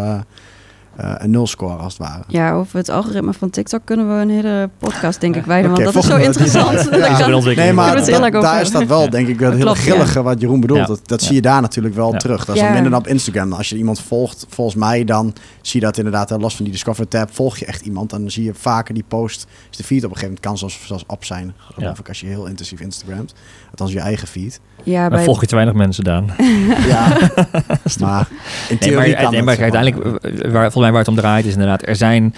[0.98, 2.22] eh, een nul score als het ware.
[2.28, 5.84] Ja, over het algoritme van TikTok kunnen we een hele podcast denk ik wijden, want
[5.84, 6.88] dat is zo interessant.
[6.90, 6.96] Ja.
[7.18, 7.38] Ja.
[7.54, 9.74] Nee, maar heel da- daar is dat wel, denk ik, dat hele ja.
[9.74, 10.80] grillige wat Jeroen bedoelt.
[10.80, 10.87] Ja.
[10.87, 11.26] Dat, dat Ja.
[11.26, 12.18] zie je daar natuurlijk wel Ja.
[12.18, 12.44] terug.
[12.44, 12.66] Dat is Ja.
[12.66, 13.52] dan minder dan op Instagram.
[13.52, 16.72] Als je iemand volgt, volgens mij, dan zie je dat inderdaad, hè, los van die
[16.74, 18.11] Discover tab, volg je echt iemand.
[18.11, 20.87] Dan zie je vaker die post, is de feed op een gegeven moment kan zelfs,
[20.87, 21.54] zelfs op zijn.
[21.74, 22.00] Geloof Ja.
[22.00, 23.34] ik, als je heel intensief Instagramt.
[23.70, 24.61] Althans, je eigen feed.
[24.82, 26.26] Ja, bij, volg je te weinig mensen, Daan.
[26.88, 27.08] Ja,
[28.00, 28.36] maar in
[28.68, 29.80] Nee, theorie maar, kan nee, maar zeg maar.
[29.82, 32.34] uiteindelijk, eh, waar, volgens mij waar het om draait, is inderdaad, er zijn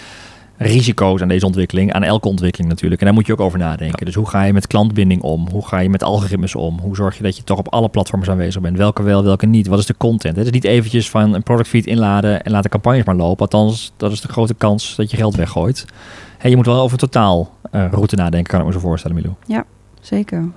[0.56, 3.00] risico's aan deze ontwikkeling, aan elke ontwikkeling natuurlijk.
[3.00, 4.06] En daar moet je ook over nadenken.
[4.06, 5.48] Dus hoe ga je met klantbinding om?
[5.50, 6.78] Hoe ga je met algoritmes om?
[6.78, 8.76] Hoe zorg je dat je toch op alle platforms aanwezig bent?
[8.76, 9.66] Welke wel, welke niet?
[9.66, 10.36] Wat is de content?
[10.36, 13.40] Het is niet eventjes van een product feed inladen en laten campagnes maar lopen.
[13.40, 15.84] Althans, dat is de grote kans dat je geld weggooit.
[16.42, 19.64] Je moet wel over totaal eh, route nadenken, kan ik me zo voorstellen, Milou.
[20.00, 20.48] zeker.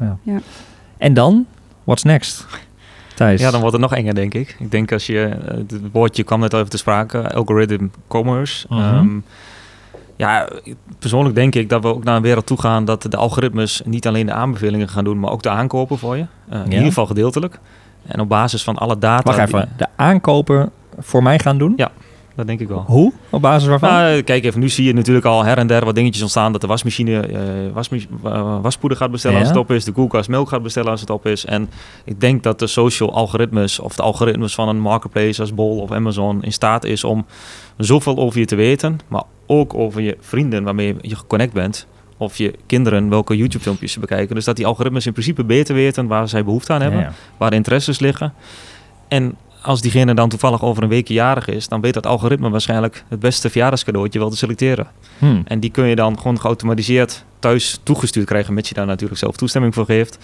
[0.97, 1.45] En dan,
[1.83, 2.45] what's next?
[3.15, 3.41] Thijs?
[3.41, 4.55] Ja, dan wordt het nog enger, denk ik.
[4.59, 8.65] Ik denk als je, eh, het woordje kwam net al even te sprake, algorithm commerce.
[8.69, 8.81] Mhm.
[8.81, 9.07] Ehm,
[10.15, 10.47] ja,
[10.99, 14.07] persoonlijk denk ik dat we ook naar een wereld toe gaan dat de algoritmes niet
[14.07, 16.25] alleen de aanbevelingen gaan doen, maar ook de aankopen voor je.
[16.49, 17.59] Eh, In ieder geval gedeeltelijk.
[18.07, 19.23] En op basis van alle data.
[19.35, 20.69] Wacht even, de aankopen
[20.99, 21.73] voor mij gaan doen?
[21.77, 21.91] Ja.
[22.35, 22.83] Dat denk ik wel.
[22.87, 23.13] Hoe?
[23.29, 23.89] Op basis waarvan?
[23.89, 26.51] Nou, kijk even, nu zie je natuurlijk al her en der wat dingetjes ontstaan.
[26.51, 27.27] Dat de wasmachine
[27.73, 29.83] wasmach- eh, waspoeder gaat bestellen als het op is.
[29.83, 31.45] De koelkast melk gaat bestellen als het op is.
[31.45, 31.69] En
[32.05, 35.91] ik denk dat de social algoritmes of de algoritmes van een marketplace als Bol of
[35.91, 37.25] Amazon in staat is om
[37.77, 38.99] zoveel over je te weten.
[39.07, 41.87] Maar ook over je vrienden waarmee je geconnect bent.
[42.17, 44.35] Of je kinderen welke YouTube filmpjes ze bekijken.
[44.35, 46.99] Dus dat die algoritmes in principe beter weten waar zij behoefte aan hebben.
[46.99, 47.13] Ja, ja.
[47.37, 48.33] Waar de interesses liggen.
[49.07, 53.03] En als diegene dan toevallig over een weekje jarig is, dan weet dat algoritme waarschijnlijk
[53.07, 54.87] het beste verjaardagscadeautje wel te selecteren.
[55.17, 55.41] Hmm.
[55.45, 59.35] En die kun je dan gewoon geautomatiseerd thuis toegestuurd krijgen, mits je daar natuurlijk zelf
[59.35, 60.17] toestemming voor geeft.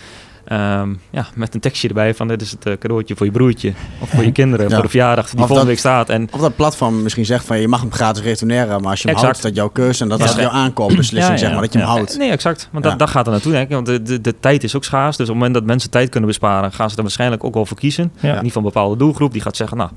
[0.50, 3.74] Ehm, ja, met een tekstje erbij van dit is het eh, cadeautje voor je broertje
[4.00, 4.74] of voor je kinderen Ja.
[4.74, 6.10] voor de verjaardag die Of volgende dat- week staat.
[6.10, 9.08] En Of dat platform misschien zegt van je mag hem gratis retourneren, maar als je
[9.08, 9.22] hem Exact.
[9.22, 10.26] houdt, is dat jouw keuze en dat Ja.
[10.26, 12.18] is jouw aankoopbeslissing, Ja, ja, zeg maar, dat je hem houdt.
[12.18, 12.70] Nee, exact.
[12.72, 12.90] Want Ja.
[12.90, 13.74] dat, dat gaat er naartoe, denk ik.
[13.74, 15.18] Want de, de, de tijd is ook schaars.
[15.18, 17.66] Dus op het moment dat mensen tijd kunnen besparen, gaan ze er waarschijnlijk ook wel
[17.66, 18.12] voor kiezen.
[18.20, 18.42] Ja.
[18.42, 19.90] Niet van een bepaalde doelgroep die gaat zeggen, nou,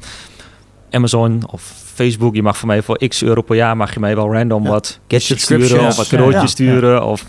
[0.90, 4.14] Amazon of Facebook, je mag voor mij voor x euro per jaar, mag je mij
[4.16, 4.70] wel random Ja.
[4.70, 6.46] wat gadgets sturen of wat cadeautjes Ja.
[6.48, 7.06] sturen.
[7.06, 7.24] Of,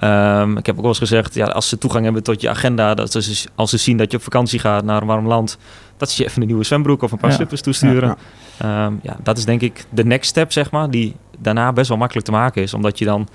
[0.00, 2.94] ehm, ik heb ook wel eens gezegd, ja, als ze toegang hebben tot je agenda,
[2.94, 5.58] dat ze, als ze zien dat je op vakantie gaat naar een warm land,
[5.96, 7.36] dat ze je even een nieuwe zwembroek of een paar Ja.
[7.36, 8.08] slippers toesturen.
[8.08, 8.16] Ja,
[8.60, 11.98] Ehm, ja, dat is denk ik de next step, zeg maar, die daarna best wel
[11.98, 12.74] makkelijk te maken is.
[12.74, 13.28] Omdat je dan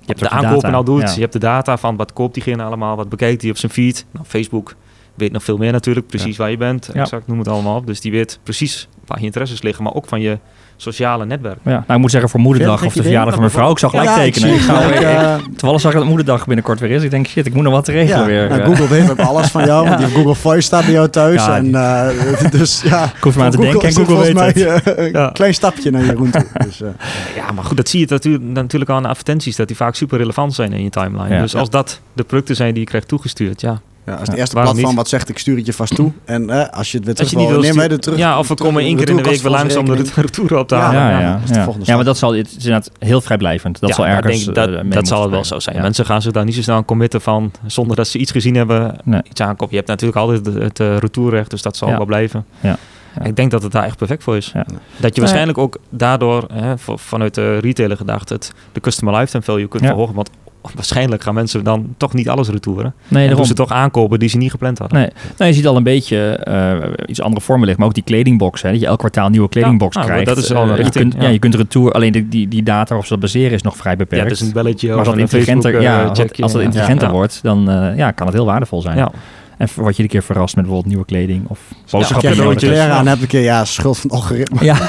[0.00, 1.14] je hebt de aankopen al doet, ja.
[1.14, 4.06] je hebt de data van wat koopt diegene allemaal, wat bekijkt hij op zijn feed.
[4.10, 4.74] Nou, Facebook
[5.14, 7.00] weet nog veel meer natuurlijk, precies waar je bent, Ja.
[7.00, 7.86] exact, noem het allemaal op.
[7.86, 10.38] Dus die weet precies waar je interesses liggen, maar ook van je
[10.76, 11.58] sociale netwerk.
[11.62, 13.90] Ja, nou, ik moet zeggen, voor moederdag of de verjaardag van mijn vrouw, ik zal
[13.90, 14.54] gelijk Ja, ik tekenen.
[14.54, 14.88] Ik ga het.
[14.98, 17.02] weer- Ik, eh, Toevallig zag ik dat moederdag binnenkort weer is.
[17.02, 18.48] Ik denk, shit, ik moet nog wat regelen ja, weer.
[18.48, 21.08] nou, Eh, Google weet ook alles van jou, want die Google Voice staat bij jou
[21.08, 21.44] thuis.
[21.44, 24.54] Ja, en, eh, dus ja, ik hoef maar aan te denken en Google weet volgens
[24.62, 24.82] het.
[24.96, 25.30] eh, een Ja.
[25.32, 26.44] klein stapje naar Jeroen toe.
[26.64, 26.88] Dus, eh,
[27.36, 29.94] Ja, maar goed, dat zie je natuurlijk, natuurlijk al aan de advertenties, dat die vaak
[29.94, 31.34] super relevant zijn in je timeline.
[31.34, 31.40] Ja.
[31.40, 33.80] Dus als dat de producten zijn die je krijgt toegestuurd, ja.
[34.06, 34.94] Ja, als het eerste platform niet?
[34.94, 36.12] wat zegt, ik stuur het je vast toe.
[36.24, 38.18] En eh, als je het weer terug je niet wil, wil neem wij de terug.
[38.18, 40.68] ja, of we komen één keer in de week weer langs om de retour op
[40.68, 41.00] te Ja, halen.
[41.00, 43.80] Ja, ja, ja, de maar dat, zal, het is inderdaad heel vrijblijvend.
[43.80, 45.76] Dat Ja, zal ergens denk dat, eh, dat zal het wel zo zijn.
[45.76, 45.82] Ja.
[45.82, 48.54] Mensen gaan zich daar niet zo snel aan committen van zonder dat ze iets gezien
[48.54, 49.20] hebben, Nee.
[49.30, 49.68] iets aankopen.
[49.70, 51.96] Je hebt natuurlijk altijd het, het eh, retourrecht, dus dat zal Ja.
[51.96, 52.44] wel blijven.
[52.60, 52.76] Ja.
[53.18, 53.24] Ja.
[53.24, 54.50] Ik denk dat het daar echt perfect voor is.
[54.54, 54.64] Ja.
[54.96, 59.68] Dat je waarschijnlijk ook daardoor, hè, vanuit de retailer gedacht, het, de customer lifetime value
[59.68, 59.88] kunt Ja.
[59.88, 60.14] verhogen.
[60.14, 60.30] Want
[60.74, 62.94] waarschijnlijk gaan mensen dan toch niet alles retouren.
[63.08, 64.98] Nee, en doen ze toch aankopen die ze niet gepland hadden.
[64.98, 67.78] Nee, nou, je ziet al een beetje eh, iets andere vormen liggen.
[67.78, 68.62] Maar ook die kledingbox.
[68.62, 70.26] Hè, dat je elk kwartaal een nieuwe kledingbox nou, krijgt.
[70.26, 71.22] dat is al een Eh, je, kunt, ja.
[71.22, 71.28] ja.
[71.28, 71.92] je kunt retour.
[71.92, 74.22] Alleen de, die, die data waarop ze dat baseren is nog vrij beperkt.
[74.24, 76.26] Ja, dus een belletje maar of als dat een intelligenter, Facebook, ja, eh, als dat,
[76.26, 76.42] checkje.
[76.42, 76.66] als dat Ja.
[76.66, 77.12] intelligenter Ja.
[77.14, 78.96] wordt, dan eh, ja, kan het heel waardevol zijn.
[78.96, 79.10] Ja.
[79.58, 82.34] En word je een keer verrast met bijvoorbeeld nieuwe kleding of Als boodschappen.
[82.36, 84.64] je een leraar aan hebt, een keer ja, schuld van het algoritme.
[84.64, 84.74] Ja,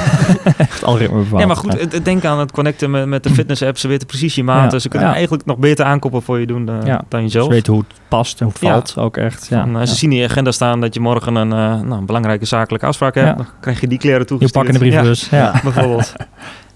[0.58, 1.41] het algoritme bepaalt.
[1.41, 3.78] Ja, maar goed, het- het denken aan het connecten met, met de fitness-app.
[3.78, 4.71] Ze weten precies je maat.
[4.71, 4.80] Ja.
[4.80, 5.13] Ze kunnen Ja.
[5.13, 7.01] eigenlijk nog beter aankopen voor je doen eh, Ja.
[7.10, 7.47] dan Ze jezelf.
[7.47, 8.71] weten hoe het past en hoe het Ja.
[8.71, 9.47] valt ook echt.
[9.49, 9.62] Ja.
[9.62, 9.93] En, eh, Ze Ja.
[9.93, 13.15] zien in je agenda staan dat je morgen een, eh, nou, een belangrijke zakelijke afspraak
[13.15, 13.28] hebt.
[13.28, 13.34] Ja.
[13.36, 14.65] Dan krijg je die kleren toegestuurd.
[14.65, 15.28] pak in de brievenbus.
[15.30, 15.38] Ja.
[15.38, 16.13] Ja, bijvoorbeeld.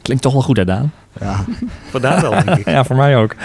[0.01, 0.91] Klinkt toch wel goed, hè, Daan?
[1.19, 1.43] Ja,
[1.89, 2.65] Vandaar wel, denk ik.
[2.75, 3.35] Ja, voor mij ook.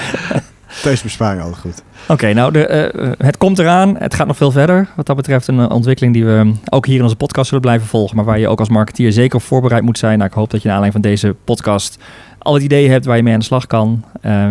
[0.83, 1.83] Thuisbesparing altijd goed.
[2.09, 3.97] Oké, nou, de, eh, het komt eraan.
[3.99, 4.89] Het gaat nog veel verder.
[4.97, 7.63] Wat dat betreft een eh, ontwikkeling die we um, ook hier in onze podcast zullen
[7.63, 8.17] blijven volgen.
[8.17, 10.19] Maar waar je ook als marketeer zeker op voorbereid moet zijn.
[10.19, 11.99] Nou, ik hoop dat je naar aanleiding van deze podcast
[12.39, 14.05] al het ideeën hebt waar je mee aan de slag kan.
[14.21, 14.45] Eh,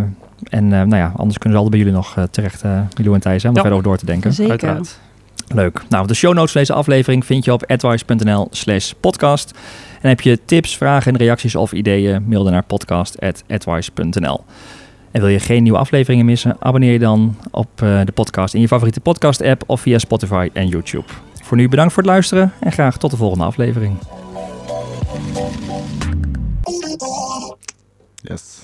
[0.50, 3.14] en eh, nou ja, anders kunnen ze altijd bij jullie nog eh, terecht, eh Milo
[3.14, 3.68] en Thijs, hè, om er Ja.
[3.70, 4.34] verder over door te denken.
[4.34, 4.52] Zeker.
[4.52, 4.98] Uiteraard.
[5.48, 5.82] Leuk.
[5.90, 9.52] Nou, de show notes van deze aflevering vind je op advice.nl slash podcast.
[10.02, 14.44] En heb je tips, vragen en reacties of ideeën, mail dan naar podcast.advice.nl.
[15.14, 18.62] En wil je geen nieuwe afleveringen missen, abonneer je dan op eh, de podcast in
[18.62, 21.08] je favoriete podcast app of via Spotify en YouTube.
[21.44, 23.98] Voor nu bedankt voor het luisteren en graag tot de volgende aflevering.
[28.22, 28.63] Yes.